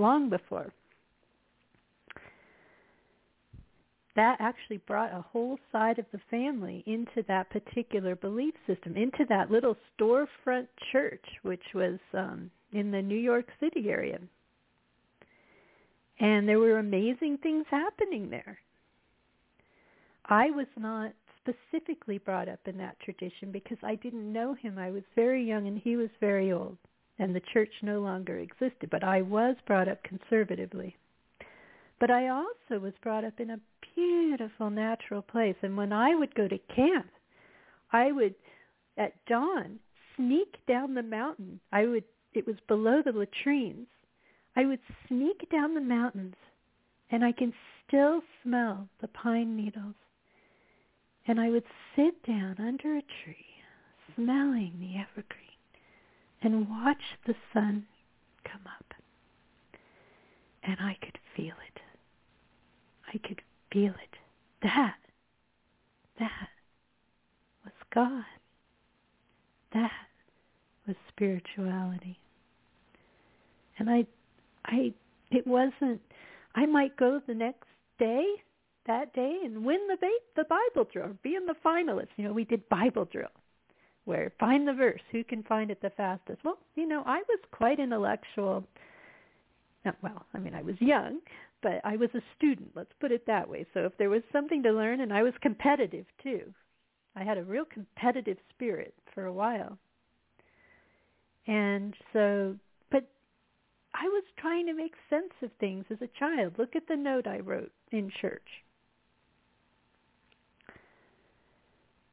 [0.00, 0.72] long before.
[4.16, 9.24] that actually brought a whole side of the family into that particular belief system, into
[9.28, 14.18] that little storefront church, which was um, in the New York City area.
[16.18, 18.58] And there were amazing things happening there.
[20.26, 24.76] I was not specifically brought up in that tradition because I didn't know him.
[24.76, 26.76] I was very young and he was very old,
[27.20, 28.88] and the church no longer existed.
[28.90, 30.96] But I was brought up conservatively.
[32.00, 33.60] But I also was brought up in a
[33.94, 35.56] beautiful natural place.
[35.62, 37.10] And when I would go to camp,
[37.92, 38.34] I would,
[38.96, 39.78] at dawn,
[40.16, 41.60] sneak down the mountain.
[41.72, 43.86] I would, it was below the latrines.
[44.56, 46.34] I would sneak down the mountains
[47.10, 47.52] and I can
[47.86, 49.94] still smell the pine needles.
[51.26, 51.64] And I would
[51.94, 53.46] sit down under a tree,
[54.16, 55.49] smelling the evergreen,
[56.42, 57.86] and watch the sun
[58.44, 58.94] come up.
[60.62, 61.80] And I could feel it.
[63.12, 64.16] I could feel it.
[64.62, 64.96] That,
[66.18, 66.48] that
[67.64, 68.24] was God.
[69.72, 69.90] That
[70.86, 72.18] was spirituality.
[73.78, 74.06] And I,
[74.66, 74.92] I,
[75.30, 76.00] it wasn't,
[76.54, 77.68] I might go the next
[77.98, 78.24] day,
[78.86, 82.08] that day, and win the, bait the Bible drill, be in the finalists.
[82.16, 83.30] You know, we did Bible drill
[84.04, 86.40] where find the verse, who can find it the fastest.
[86.44, 88.64] Well, you know, I was quite intellectual.
[89.84, 91.20] Not, well, I mean, I was young,
[91.62, 93.66] but I was a student, let's put it that way.
[93.74, 96.42] So if there was something to learn, and I was competitive too.
[97.16, 99.78] I had a real competitive spirit for a while.
[101.46, 102.54] And so,
[102.90, 103.08] but
[103.94, 106.54] I was trying to make sense of things as a child.
[106.58, 108.46] Look at the note I wrote in church.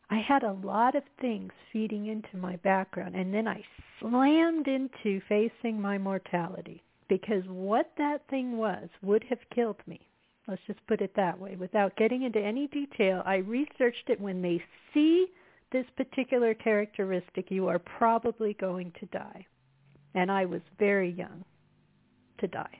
[0.09, 3.63] I had a lot of things feeding into my background, and then I
[3.99, 9.99] slammed into facing my mortality because what that thing was would have killed me.
[10.47, 11.57] Let's just put it that way.
[11.57, 14.19] Without getting into any detail, I researched it.
[14.19, 15.27] When they see
[15.71, 19.45] this particular characteristic, you are probably going to die.
[20.13, 21.43] And I was very young
[22.39, 22.79] to die.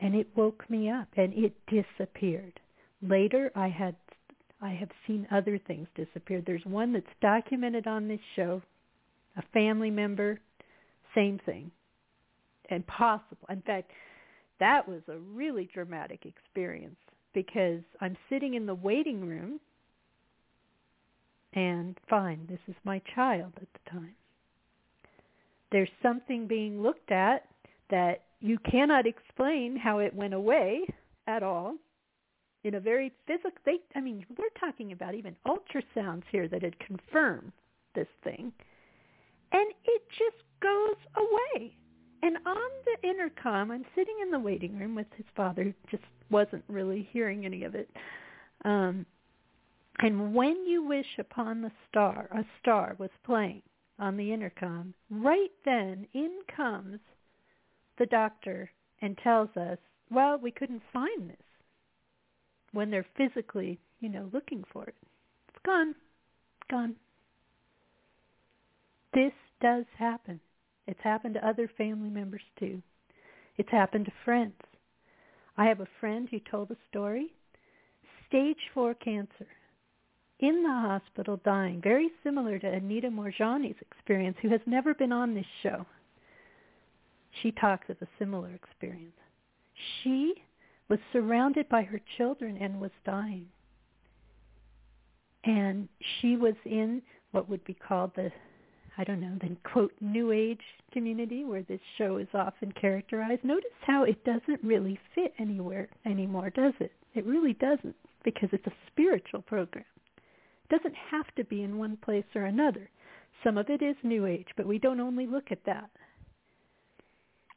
[0.00, 2.60] And it woke me up and it disappeared.
[3.00, 3.96] Later I had
[4.60, 6.42] I have seen other things disappear.
[6.44, 8.62] There's one that's documented on this show.
[9.36, 10.40] A family member
[11.16, 11.72] same thing.
[12.70, 13.48] Impossible.
[13.48, 13.90] In fact,
[14.60, 16.96] that was a really dramatic experience
[17.34, 19.60] because I'm sitting in the waiting room
[21.52, 24.14] and fine, this is my child at the time.
[25.72, 27.46] There's something being looked at
[27.90, 30.86] that you cannot explain how it went away
[31.26, 31.76] at all
[32.66, 36.78] in a very physical they I mean we're talking about even ultrasounds here that had
[36.78, 37.52] confirmed
[37.94, 38.52] this thing
[39.52, 41.72] and it just goes away.
[42.22, 46.64] And on the intercom, I'm sitting in the waiting room with his father, just wasn't
[46.68, 47.88] really hearing any of it.
[48.64, 49.06] Um,
[49.98, 53.62] and when you wish upon the star, a star was playing
[53.98, 54.92] on the intercom.
[55.10, 56.98] Right then, in comes
[57.98, 59.78] the doctor and tells us,
[60.10, 61.36] well, we couldn't find this
[62.72, 64.94] when they're physically, you know, looking for it.
[65.48, 65.94] It's gone.
[66.70, 66.94] Gone.
[69.14, 70.40] This does happen.
[70.86, 72.82] It's happened to other family members too.
[73.56, 74.60] It's happened to friends.
[75.56, 77.32] I have a friend who told a story,
[78.28, 79.46] stage four cancer,
[80.40, 85.34] in the hospital dying, very similar to Anita Moorjani's experience, who has never been on
[85.34, 85.86] this show.
[87.42, 89.16] She talks of a similar experience.
[90.02, 90.34] She
[90.88, 93.46] was surrounded by her children and was dying.
[95.44, 95.88] And
[96.20, 98.30] she was in what would be called the
[98.98, 103.44] I don't know, the quote new age community where this show is often characterized.
[103.44, 106.92] Notice how it doesn't really fit anywhere anymore, does it?
[107.14, 109.84] It really doesn't because it's a spiritual program.
[110.16, 112.88] It doesn't have to be in one place or another.
[113.44, 115.90] Some of it is new age, but we don't only look at that.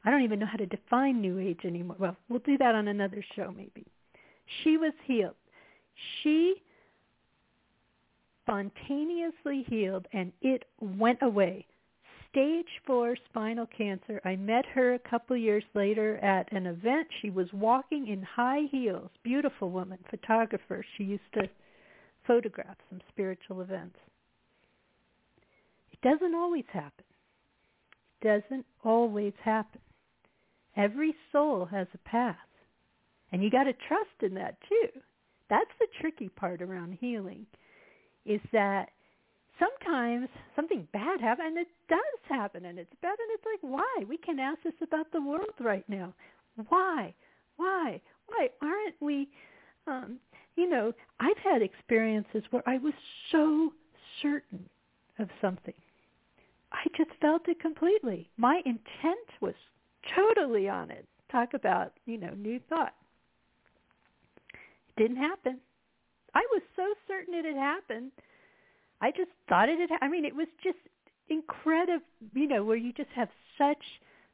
[0.04, 1.96] I don't even know how to define new age anymore.
[1.98, 3.86] Well, we'll do that on another show maybe.
[4.62, 5.34] She was healed.
[6.22, 6.54] She
[8.42, 11.66] spontaneously healed and it went away.
[12.30, 14.20] Stage 4 spinal cancer.
[14.24, 17.08] I met her a couple years later at an event.
[17.20, 19.10] She was walking in high heels.
[19.24, 20.84] Beautiful woman, photographer.
[20.96, 21.48] She used to
[22.26, 23.96] photograph some spiritual events.
[25.92, 27.04] It doesn't always happen.
[28.20, 29.80] It doesn't always happen.
[30.76, 32.36] Every soul has a path.
[33.32, 35.00] And you got to trust in that too.
[35.48, 37.46] That's the tricky part around healing
[38.24, 38.90] is that
[39.58, 41.98] sometimes something bad happens, and it does
[42.28, 44.04] happen, and it's bad, and it's like, why?
[44.08, 46.14] We can ask this about the world right now.
[46.68, 47.14] Why?
[47.56, 48.00] Why?
[48.30, 49.28] why aren't we
[49.86, 50.18] um
[50.56, 52.94] you know i've had experiences where i was
[53.32, 53.72] so
[54.22, 54.68] certain
[55.18, 55.74] of something
[56.72, 59.54] i just felt it completely my intent was
[60.14, 62.94] totally on it talk about you know new thought
[64.54, 65.58] it didn't happen
[66.34, 68.10] i was so certain it had happened
[69.00, 70.78] i just thought it had i mean it was just
[71.28, 73.84] incredible you know where you just have such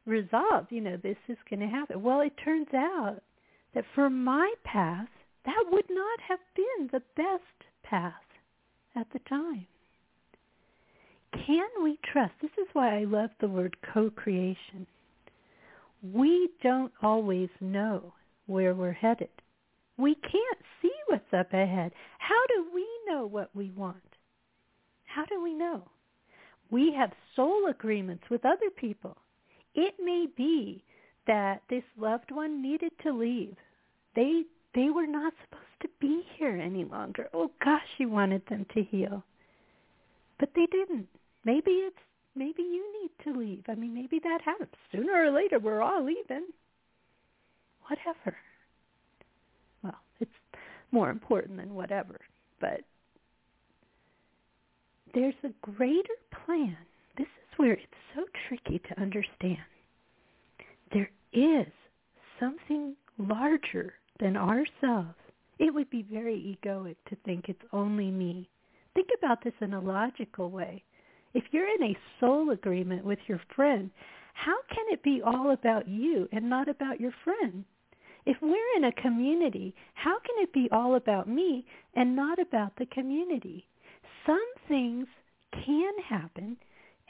[0.07, 3.21] resolve you know this is going to happen well it turns out
[3.77, 5.09] that for my path,
[5.45, 8.15] that would not have been the best path
[8.97, 9.67] at the time.
[11.47, 12.33] Can we trust?
[12.41, 14.87] This is why I love the word co-creation.
[16.13, 18.15] We don't always know
[18.47, 19.31] where we're headed.
[19.99, 21.93] We can't see what's up ahead.
[22.19, 23.97] How do we know what we want?
[25.05, 25.89] How do we know?
[26.71, 29.17] We have soul agreements with other people.
[29.75, 30.85] It may be
[31.27, 33.57] that this loved one needed to leave
[34.17, 34.43] they
[34.75, 37.29] they were not supposed to be here any longer.
[37.33, 39.23] Oh gosh, you wanted them to heal.
[40.41, 41.09] But they didn't.
[41.45, 41.97] Maybe it's
[42.37, 43.65] maybe you need to leave.
[43.69, 44.71] I mean, maybe that happens.
[44.93, 46.47] Sooner or later we're all leaving.
[47.89, 48.37] Whatever.
[49.83, 50.31] Well, it's
[50.91, 52.21] more important than whatever,
[52.61, 52.81] but
[55.15, 56.77] there's a greater plan.
[57.17, 57.83] This is where it's
[58.15, 59.59] so tricky to understand.
[60.93, 61.67] There is
[62.39, 65.15] something larger than ourselves.
[65.59, 68.49] It would be very egoic to think it's only me.
[68.95, 70.83] Think about this in a logical way.
[71.37, 73.91] If you're in a soul agreement with your friend,
[74.33, 77.63] how can it be all about you and not about your friend?
[78.25, 82.73] If we're in a community, how can it be all about me and not about
[82.79, 83.69] the community?
[84.25, 85.09] Some things
[85.53, 86.57] can happen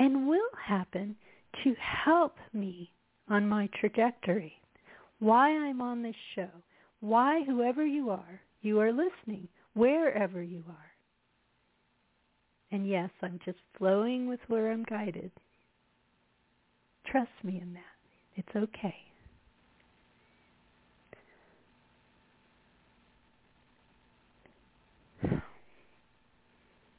[0.00, 1.14] and will happen
[1.62, 2.90] to help me
[3.28, 4.60] on my trajectory.
[5.20, 6.50] Why I'm on this show,
[6.98, 10.95] why, whoever you are, you are listening, wherever you are.
[12.70, 15.30] And yes, I'm just flowing with where I'm guided.
[17.06, 17.82] Trust me in that.
[18.34, 18.96] It's okay.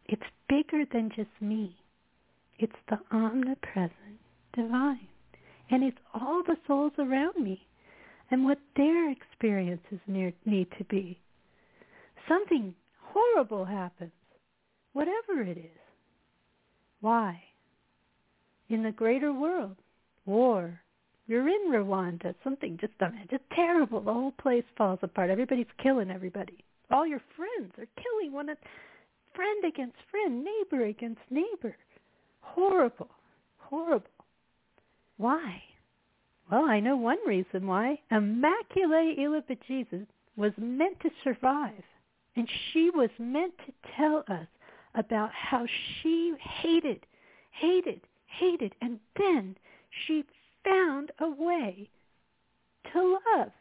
[0.09, 1.75] It's bigger than just me.
[2.59, 3.91] It's the omnipresent
[4.53, 5.07] divine.
[5.69, 7.67] And it's all the souls around me
[8.31, 11.19] and what their experiences need to be.
[12.27, 14.11] Something horrible happens,
[14.97, 15.79] whatever it is.
[17.01, 17.39] Why?
[18.69, 19.75] In the greater world,
[20.25, 20.81] war.
[21.27, 22.33] You're in Rwanda.
[22.43, 24.01] Something just I just terrible.
[24.01, 25.29] The whole place falls apart.
[25.29, 26.57] Everybody's killing everybody.
[26.89, 28.59] All your friends are killing one another.
[29.35, 31.77] Friend against friend, neighbor against neighbor.
[32.41, 33.09] Horrible.
[33.59, 34.07] Horrible.
[35.17, 35.61] Why?
[36.49, 37.99] Well, I know one reason why.
[38.11, 39.15] Immaculée
[39.67, 41.83] Jesus was meant to survive.
[42.35, 44.47] And she was meant to tell us
[44.97, 45.65] about how
[46.01, 47.05] she hated,
[47.51, 49.55] hated, hated, and then
[50.05, 50.23] she
[50.65, 51.87] found a way
[52.91, 53.51] to love.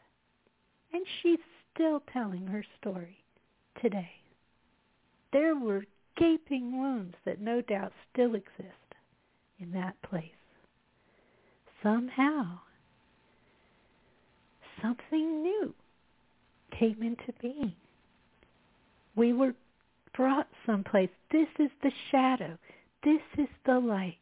[0.92, 1.38] And she's
[1.74, 3.18] still telling her story
[3.80, 4.10] today.
[5.32, 5.84] There were
[6.16, 8.94] gaping wounds that no doubt still exist
[9.60, 10.24] in that place.
[11.82, 12.60] Somehow,
[14.80, 15.74] something new
[16.78, 17.74] came into being.
[19.14, 19.54] We were
[20.16, 21.10] brought someplace.
[21.30, 22.58] This is the shadow.
[23.04, 24.18] This is the light.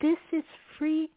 [0.00, 0.44] This is
[0.78, 1.10] free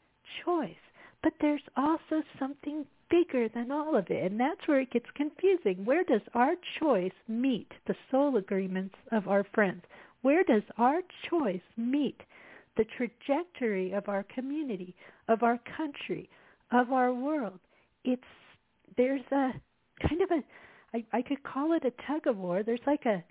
[0.44, 0.76] choice.
[1.24, 4.32] But there's also something bigger than all of it.
[4.32, 5.84] And that's where it gets confusing.
[5.84, 9.84] Where does our choice meet the soul agreements of our friends?
[10.22, 12.22] Where does our choice meet
[12.78, 14.96] the trajectory of our community,
[15.28, 16.30] of our country,
[16.72, 17.60] of our world?
[18.04, 18.22] It's
[18.98, 19.52] there's a
[20.08, 20.44] kind of a
[20.94, 22.64] I, I could call it a tug of war.
[22.64, 23.24] There's like a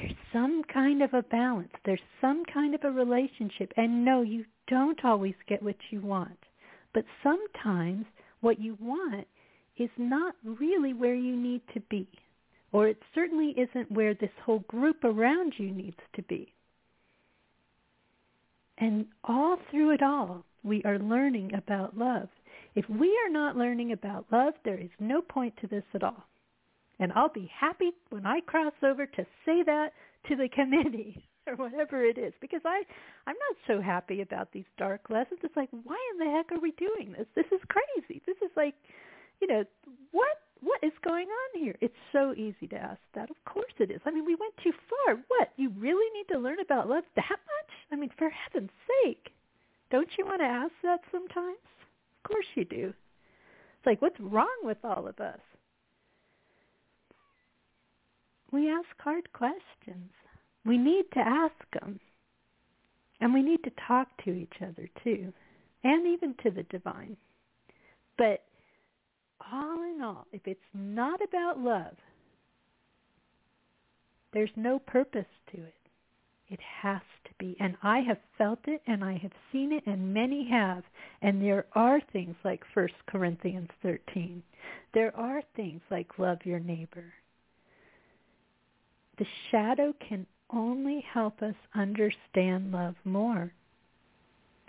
[0.00, 1.72] there's some kind of a balance.
[1.84, 3.72] There's some kind of a relationship.
[3.76, 6.38] And no, you don't always get what you want.
[6.94, 8.06] But sometimes
[8.40, 9.26] what you want
[9.76, 12.08] is not really where you need to be.
[12.72, 16.52] Or it certainly isn't where this whole group around you needs to be.
[18.78, 22.28] And all through it all, we are learning about love.
[22.74, 26.24] If we are not learning about love, there is no point to this at all.
[26.98, 29.92] And I'll be happy when I cross over to say that
[30.28, 32.82] to the committee or whatever it is because I
[33.26, 35.40] I'm not so happy about these dark lessons.
[35.42, 37.26] It's like why in the heck are we doing this?
[37.34, 38.22] This is crazy.
[38.26, 38.74] This is like,
[39.40, 39.64] you know,
[40.12, 41.76] what what is going on here?
[41.80, 43.30] It's so easy to ask that.
[43.30, 44.00] Of course it is.
[44.06, 45.16] I mean, we went too far.
[45.28, 45.52] What?
[45.56, 47.72] You really need to learn about love that much?
[47.92, 48.70] I mean, for heaven's
[49.04, 49.30] sake.
[49.90, 51.58] Don't you want to ask that sometimes?
[52.24, 52.88] Of course you do.
[52.88, 55.38] It's like, what's wrong with all of us?
[58.56, 60.10] We ask hard questions.
[60.64, 62.00] We need to ask them.
[63.20, 65.32] And we need to talk to each other too,
[65.84, 67.16] and even to the divine.
[68.18, 68.44] But
[69.52, 71.96] all in all, if it's not about love,
[74.32, 75.74] there's no purpose to it.
[76.48, 77.56] It has to be.
[77.58, 80.84] And I have felt it and I have seen it and many have.
[81.22, 84.42] And there are things like 1 Corinthians 13.
[84.94, 87.12] There are things like love your neighbor.
[89.18, 93.52] The shadow can only help us understand love more.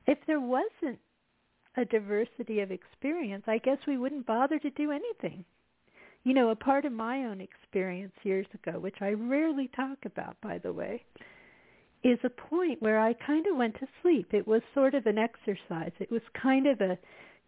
[0.06, 1.00] If there wasn't
[1.76, 5.46] a diversity of experience, I guess we wouldn't bother to do anything.
[6.24, 10.36] You know, a part of my own experience years ago, which I rarely talk about,
[10.42, 11.04] by the way,
[12.04, 14.34] is a point where I kind of went to sleep.
[14.34, 15.92] It was sort of an exercise.
[16.00, 16.98] It was kind of a,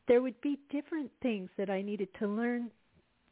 [0.07, 2.71] there would be different things that I needed to learn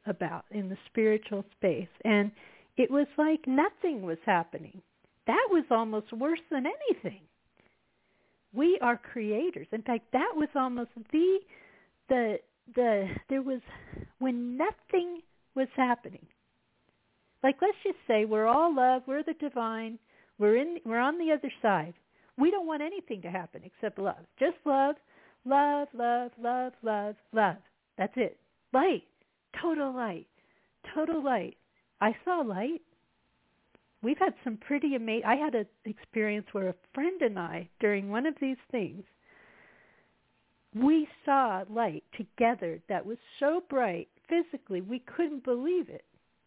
[0.05, 1.87] about in the spiritual space.
[2.03, 2.31] And
[2.77, 4.81] it was like nothing was happening.
[5.25, 7.21] That was almost worse than anything.
[8.53, 9.67] We are creators.
[9.71, 11.39] In fact, that was almost the
[12.07, 12.39] the
[12.75, 13.61] the there was
[14.19, 15.21] when nothing
[15.55, 16.25] was happening.
[17.43, 19.99] Like let's just say we're all love, we're the divine,
[20.39, 21.93] we're in we're on the other side.
[22.37, 24.23] We don't want anything to happen except love.
[24.39, 24.95] Just love,
[25.45, 27.57] love, love, love, love, love.
[27.97, 28.37] That's it.
[28.73, 29.03] Light.
[29.61, 30.27] Total light.
[30.93, 31.57] Total light.
[32.01, 32.81] I saw light.
[34.03, 35.25] We've had some pretty amazing.
[35.25, 39.03] I had an experience where a friend and I, during one of these things,
[40.75, 46.05] we saw light together that was so bright physically we couldn't believe it.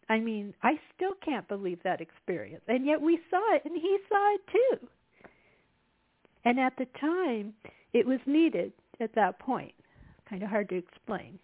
[0.09, 2.63] I mean, I still can't believe that experience.
[2.67, 4.87] And yet we saw it and he saw it too.
[6.43, 7.53] And at the time,
[7.93, 9.73] it was needed at that point.
[10.29, 11.39] Kind of hard to explain.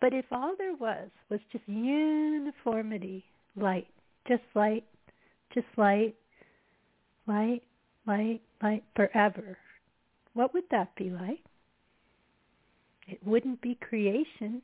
[0.00, 3.24] But if all there was was just uniformity,
[3.56, 3.88] light,
[4.28, 4.84] just light,
[5.54, 6.14] just light,
[7.26, 7.62] light,
[8.06, 9.56] light, light forever,
[10.34, 11.40] what would that be like?
[13.08, 14.62] It wouldn't be creation.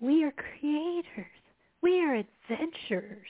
[0.00, 1.26] We are creators.
[1.82, 3.28] We are adventurers.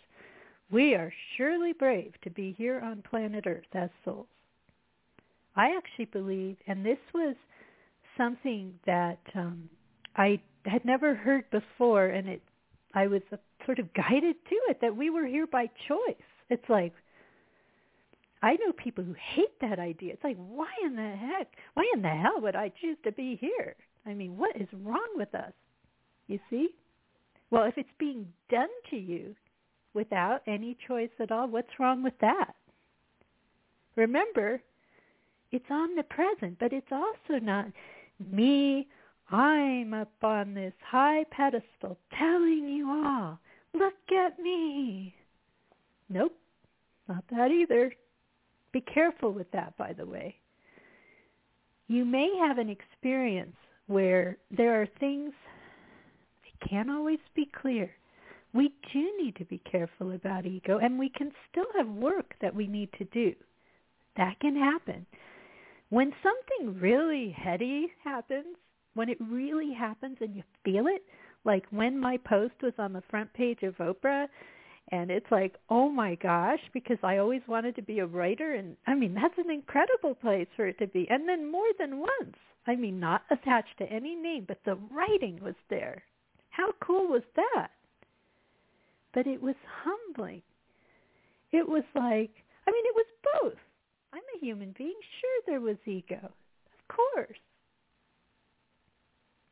[0.70, 4.26] We are surely brave to be here on planet Earth as souls.
[5.56, 7.34] I actually believe, and this was
[8.16, 9.68] something that um,
[10.16, 12.42] I had never heard before, and it
[12.94, 13.22] I was
[13.64, 16.16] sort of guided to it that we were here by choice.
[16.50, 16.92] It's like
[18.42, 20.12] I know people who hate that idea.
[20.12, 23.36] It's like, why in the heck, why in the hell would I choose to be
[23.36, 23.76] here?
[24.04, 25.52] I mean, what is wrong with us?
[26.26, 26.70] You see?
[27.50, 29.36] Well, if it's being done to you
[29.94, 32.54] without any choice at all, what's wrong with that?
[33.94, 34.60] Remember,
[35.52, 37.66] it's omnipresent, but it's also not
[38.30, 38.88] me.
[39.30, 43.38] I'm up on this high pedestal telling you all,
[43.74, 45.14] look at me.
[46.08, 46.36] Nope,
[47.08, 47.92] not that either.
[48.72, 50.36] Be careful with that, by the way.
[51.88, 55.32] You may have an experience where there are things
[56.44, 57.90] that can't always be clear.
[58.54, 62.54] We do need to be careful about ego, and we can still have work that
[62.54, 63.34] we need to do.
[64.16, 65.06] That can happen.
[65.88, 68.56] When something really heady happens,
[68.94, 71.02] when it really happens and you feel it,
[71.44, 74.26] like when my post was on the front page of Oprah
[74.90, 78.76] and it's like, oh my gosh, because I always wanted to be a writer and
[78.86, 81.06] I mean, that's an incredible place for it to be.
[81.10, 82.36] And then more than once.
[82.66, 86.02] I mean, not attached to any name, but the writing was there.
[86.50, 87.68] How cool was that?
[89.14, 90.42] But it was humbling.
[91.50, 92.30] It was like,
[92.66, 93.06] I mean, it was
[93.42, 93.58] both.
[94.12, 94.94] I'm a human being.
[95.20, 96.20] Sure, there was ego.
[96.22, 97.38] Of course.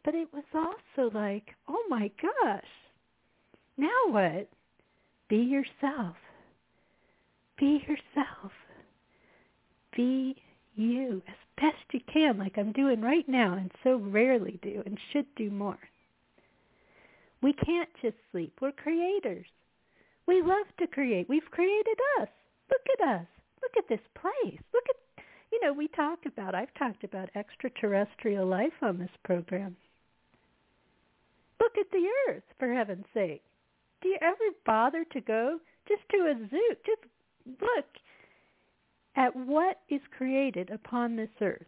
[0.04, 2.64] But it was also like, oh my gosh,
[3.76, 4.48] now what?
[5.28, 6.16] Be yourself.
[7.58, 8.52] Be yourself.
[9.94, 10.36] Be
[10.74, 14.98] you as best you can, like I'm doing right now and so rarely do and
[15.12, 15.78] should do more.
[17.42, 18.54] We can't just sleep.
[18.60, 19.46] We're creators.
[20.26, 21.28] We love to create.
[21.28, 22.28] We've created us.
[22.70, 23.26] Look at us.
[23.62, 24.60] Look at this place.
[24.72, 29.76] Look at, you know, we talk about, I've talked about extraterrestrial life on this program.
[31.60, 33.42] Look at the earth, for heaven's sake
[34.02, 35.58] do you ever bother to go
[35.88, 36.76] just to a zoo?
[36.86, 37.02] Just
[37.60, 37.86] look
[39.16, 41.66] at what is created upon this earth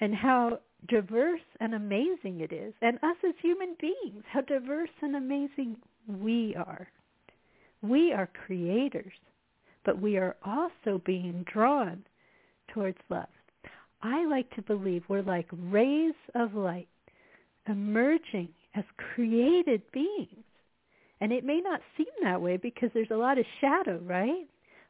[0.00, 0.58] and how
[0.88, 2.74] diverse and amazing it is.
[2.82, 6.88] And us as human beings, how diverse and amazing we are.
[7.82, 9.12] We are creators,
[9.84, 12.04] but we are also being drawn
[12.68, 13.26] towards love.
[14.02, 16.88] I like to believe we're like rays of light
[17.66, 20.44] emerging as created beings
[21.20, 24.46] And it may not seem that way because there's a lot of shadow, right?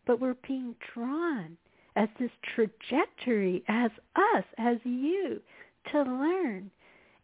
[0.07, 1.57] But we're being drawn
[1.97, 5.41] as this trajectory, as us, as you,
[5.93, 6.71] to learn.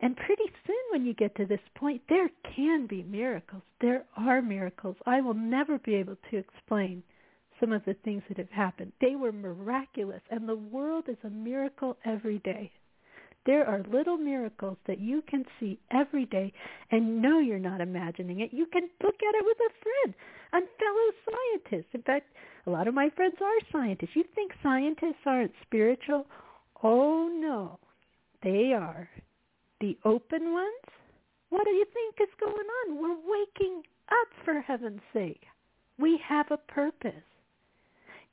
[0.00, 3.62] And pretty soon when you get to this point, there can be miracles.
[3.80, 4.96] There are miracles.
[5.06, 7.02] I will never be able to explain
[7.58, 8.92] some of the things that have happened.
[9.00, 12.70] They were miraculous, and the world is a miracle every day.
[13.46, 16.52] There are little miracles that you can see every day
[16.90, 18.52] and know you're not imagining it.
[18.52, 20.14] You can look at it with a friend,
[20.52, 21.88] a fellow scientist.
[21.94, 22.26] In fact,
[22.66, 24.14] a lot of my friends are scientists.
[24.14, 26.26] You think scientists aren't spiritual?
[26.82, 27.78] Oh no,
[28.42, 29.08] they are.
[29.80, 30.84] The open ones?
[31.48, 33.00] What do you think is going on?
[33.00, 35.42] We're waking up for heaven's sake.
[35.98, 37.12] We have a purpose.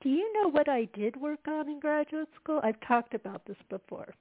[0.02, 2.60] Do you know what I did work on in graduate school?
[2.64, 4.14] I've talked about this before.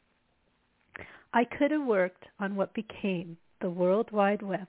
[1.33, 4.67] I could have worked on what became the World Wide Web.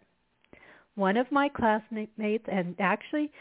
[0.96, 2.12] One of my classmates,
[2.48, 3.32] and actually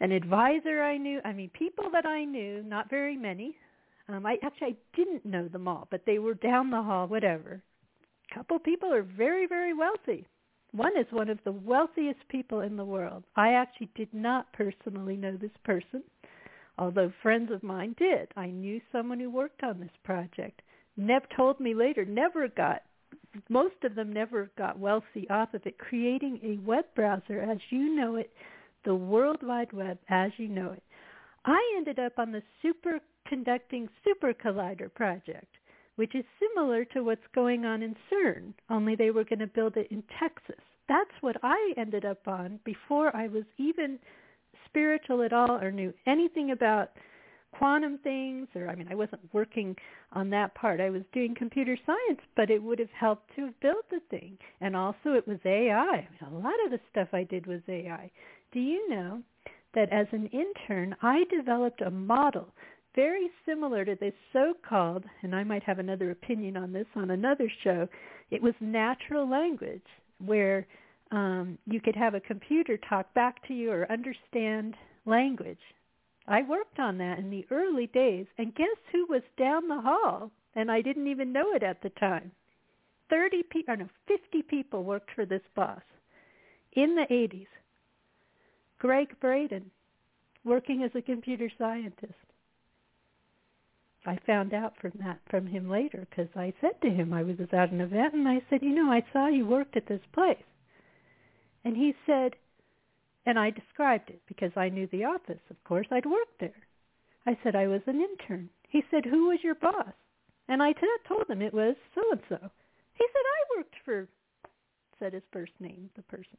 [0.00, 3.56] an advisor I knew, I mean people that I knew, not very many.
[4.08, 7.62] Um, I actually I didn't know them all, but they were down the hall, whatever.
[8.30, 10.26] A couple people are very, very wealthy.
[10.72, 13.24] One is one of the wealthiest people in the world.
[13.36, 16.02] I actually did not personally know this person
[16.78, 18.28] although friends of mine did.
[18.36, 20.62] I knew someone who worked on this project.
[20.96, 22.82] Nev told me later, never got,
[23.48, 27.94] most of them never got wealthy off of it, creating a web browser as you
[27.94, 28.30] know it,
[28.84, 30.82] the World Wide Web as you know it.
[31.44, 35.56] I ended up on the superconducting super collider project,
[35.96, 39.76] which is similar to what's going on in CERN, only they were going to build
[39.76, 40.62] it in Texas.
[40.88, 43.98] That's what I ended up on before I was even
[44.66, 46.90] spiritual at all or knew anything about
[47.58, 49.76] quantum things or I mean I wasn't working
[50.12, 50.80] on that part.
[50.80, 54.38] I was doing computer science, but it would have helped to have built the thing.
[54.60, 55.72] And also it was AI.
[55.74, 58.10] I mean, a lot of the stuff I did was AI.
[58.52, 59.22] Do you know
[59.74, 62.52] that as an intern I developed a model
[62.94, 67.50] very similar to this so-called, and I might have another opinion on this on another
[67.62, 67.88] show,
[68.30, 69.82] it was natural language
[70.24, 70.66] where
[71.10, 74.74] um, you could have a computer talk back to you or understand
[75.06, 75.58] language.
[76.26, 80.30] I worked on that in the early days, and guess who was down the hall?
[80.54, 82.32] And I didn't even know it at the time.
[83.10, 85.82] Thirty people, no, fifty people worked for this boss
[86.72, 87.48] in the '80s.
[88.78, 89.70] Gregg Braden,
[90.44, 92.14] working as a computer scientist.
[94.06, 97.40] I found out from that from him later because I said to him I was
[97.40, 100.44] at an event and I said, you know, I saw you worked at this place.
[101.64, 102.36] And he said,
[103.26, 105.40] and I described it because I knew the office.
[105.50, 106.66] Of course, I'd worked there.
[107.26, 108.50] I said I was an intern.
[108.68, 109.94] He said, who was your boss?
[110.48, 110.74] And I
[111.08, 112.36] told him it was so-and-so.
[112.94, 114.08] He said, I worked for,
[114.98, 116.36] said his first name, the person.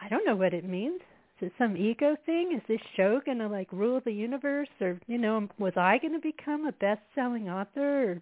[0.00, 1.00] I don't know what it means.
[1.40, 2.52] Is it some ego thing?
[2.54, 4.68] Is this show going to like rule the universe?
[4.80, 8.12] Or, you know, was I going to become a best-selling author?
[8.12, 8.20] Or,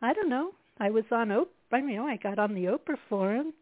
[0.00, 0.52] I don't know.
[0.78, 1.46] I was on Oprah.
[1.72, 3.52] I mean, I got on the Oprah forum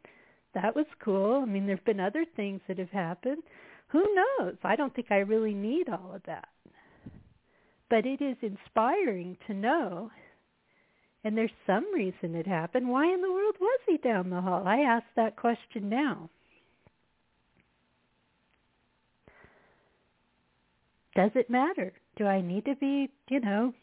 [0.55, 1.43] that was cool.
[1.43, 3.43] I mean, there've been other things that have happened.
[3.89, 4.57] Who knows?
[4.63, 6.49] I don't think I really need all of that.
[7.89, 10.11] But it is inspiring to know.
[11.25, 12.89] And there's some reason it happened.
[12.89, 14.67] Why in the world was he down the hall?
[14.67, 16.31] I ask that question now.
[21.15, 21.93] Does it matter?
[22.17, 23.75] Do I need to be, you know,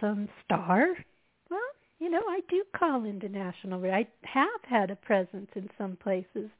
[0.00, 0.94] some star?
[1.98, 3.84] You know, I do call into national.
[3.84, 6.50] I have had a presence in some places.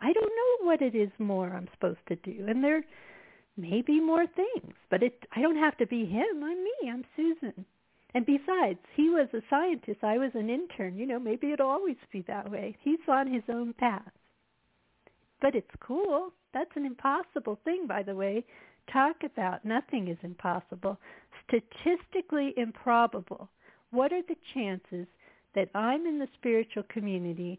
[0.00, 2.84] I don't know what it is more I'm supposed to do, and there
[3.56, 5.24] may be more things, but it.
[5.34, 6.42] I don't have to be him.
[6.42, 6.90] I'm me.
[6.90, 7.64] I'm Susan.
[8.14, 10.04] And besides, he was a scientist.
[10.04, 10.96] I was an intern.
[10.96, 12.76] You know, maybe it'll always be that way.
[12.80, 14.12] He's on his own path.
[15.40, 16.32] But it's cool.
[16.52, 18.44] That's an impossible thing, by the way.
[18.92, 20.98] Talk about nothing is impossible.
[21.48, 23.48] Statistically improbable
[23.94, 25.06] what are the chances
[25.54, 27.58] that I'm in the spiritual community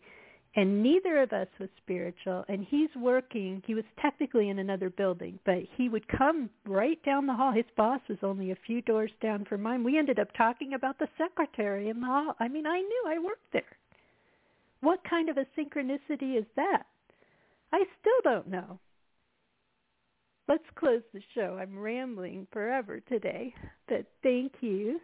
[0.57, 5.39] and neither of us was spiritual and he's working he was technically in another building
[5.45, 7.51] but he would come right down the hall.
[7.51, 9.83] His boss was only a few doors down from mine.
[9.83, 12.35] We ended up talking about the secretary in the hall.
[12.39, 13.63] I mean i knew i worked there.
[14.81, 16.83] What kind of a synchronicity is that?
[17.73, 18.79] I still don't know.
[20.47, 21.57] Let's close the show.
[21.59, 23.53] I'm rambling forever today
[23.87, 24.99] but thank you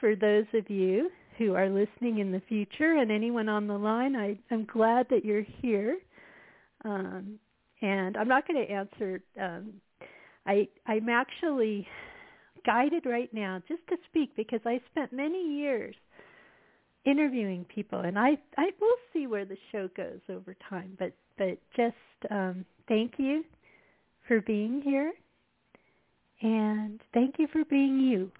[0.00, 4.16] for those of you who are listening in the future and anyone on the line,
[4.16, 5.98] I, I'm glad that you're here.
[6.84, 7.38] Um,
[7.80, 9.22] and I'm not going to answer.
[9.40, 9.74] Um,
[10.46, 11.86] I, I'm actually
[12.66, 15.94] guided right now just to speak because I spent many years
[17.04, 20.96] interviewing people, and I I will see where the show goes over time.
[20.98, 23.44] But but just um, thank you
[24.26, 25.12] for being here.
[26.40, 28.30] And thank you for being you,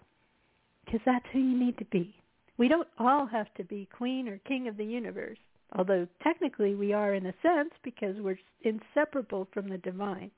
[0.89, 2.15] because that's who you need to be.
[2.57, 5.39] We don't all have to be queen or king of the universe,
[5.77, 10.31] although technically we are in a sense because we're inseparable from the divine.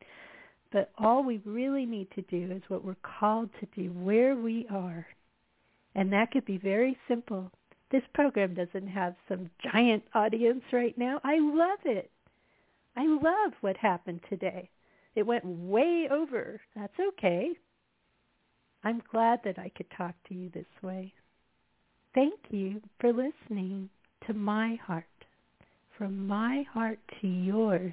[0.72, 4.66] But all we really need to do is what we're called to do where we
[4.70, 5.06] are.
[5.94, 7.50] And that could be very simple.
[7.90, 11.20] This program doesn't have some giant audience right now.
[11.24, 12.10] I love it.
[12.96, 14.68] I love what happened today.
[15.14, 16.60] It went way over.
[16.76, 17.52] That's okay.
[18.82, 21.12] I'm glad that I could talk to you this way.
[22.14, 23.88] Thank you for listening
[24.26, 25.04] to my heart,
[25.96, 27.92] from my heart to yours,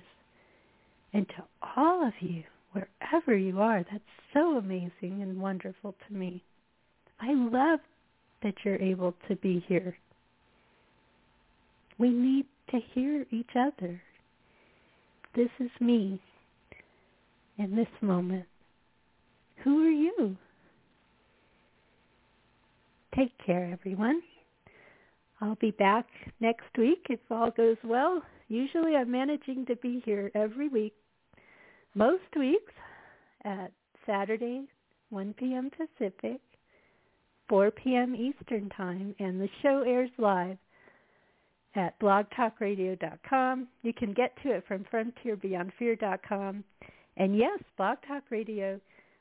[1.14, 1.44] and to
[1.76, 3.84] all of you, wherever you are.
[3.92, 4.04] That's
[4.34, 6.44] so amazing and wonderful to me.
[7.20, 7.80] I love
[8.44, 9.98] that you're able to be here.
[11.98, 14.02] We need to hear each other.
[15.36, 16.22] This is me
[17.58, 18.46] in this moment.
[19.64, 20.38] Who are you?
[23.18, 24.22] Take care, everyone.
[25.42, 26.06] I'll be back
[26.40, 28.22] next week if all goes well.
[28.48, 30.94] Usually I'm managing to be here every week,
[31.96, 32.74] most weeks
[33.44, 33.72] at
[34.06, 34.66] Saturday,
[35.10, 35.72] 1 p.m.
[35.72, 36.40] Pacific,
[37.50, 38.16] 4 p.m.
[38.16, 40.58] Eastern Time, and the show airs live
[41.76, 43.68] at blogtalkradio.com.
[43.82, 46.64] You can get to it from frontierbeyondfear.com.
[47.18, 48.80] And yes, Blog Talk Radio,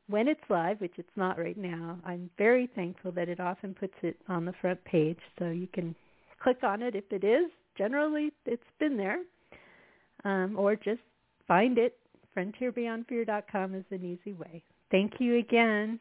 [0.08, 3.94] when it's live, which it's not right now, I'm very thankful that it often puts
[4.02, 5.94] it on the front page so you can
[6.40, 7.50] click on it if it is.
[7.76, 9.18] Generally, it's been there.
[10.24, 11.00] Um, or just
[11.46, 11.96] find it.
[12.36, 14.62] FrontierBeyondFear.com is an easy way.
[14.90, 15.98] Thank you again.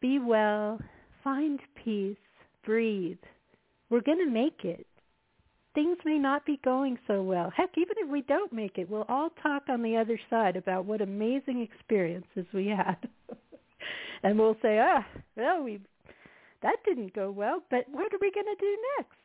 [0.00, 0.78] Be well.
[1.24, 2.16] Find peace.
[2.64, 3.18] Breathe.
[3.90, 4.86] We're going to make it
[5.76, 7.52] things may not be going so well.
[7.54, 10.86] Heck, even if we don't make it, we'll all talk on the other side about
[10.86, 12.96] what amazing experiences we had.
[14.22, 15.78] and we'll say, ah, well, we
[16.62, 19.16] that didn't go well, but what are we going to do next?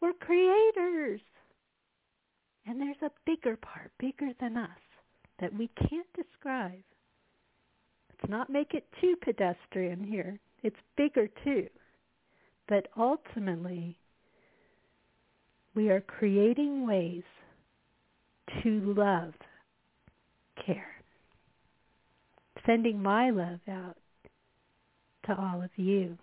[0.00, 1.20] We're creators.
[2.64, 4.70] And there's a bigger part, bigger than us,
[5.40, 6.82] that we can't describe.
[8.10, 10.38] Let's not make it too pedestrian here.
[10.62, 11.66] It's bigger too.
[12.68, 13.98] But ultimately,
[15.76, 17.22] we are creating ways
[18.62, 19.34] to love
[20.64, 20.88] care.
[22.64, 23.96] Sending my love out
[25.26, 26.16] to all of you.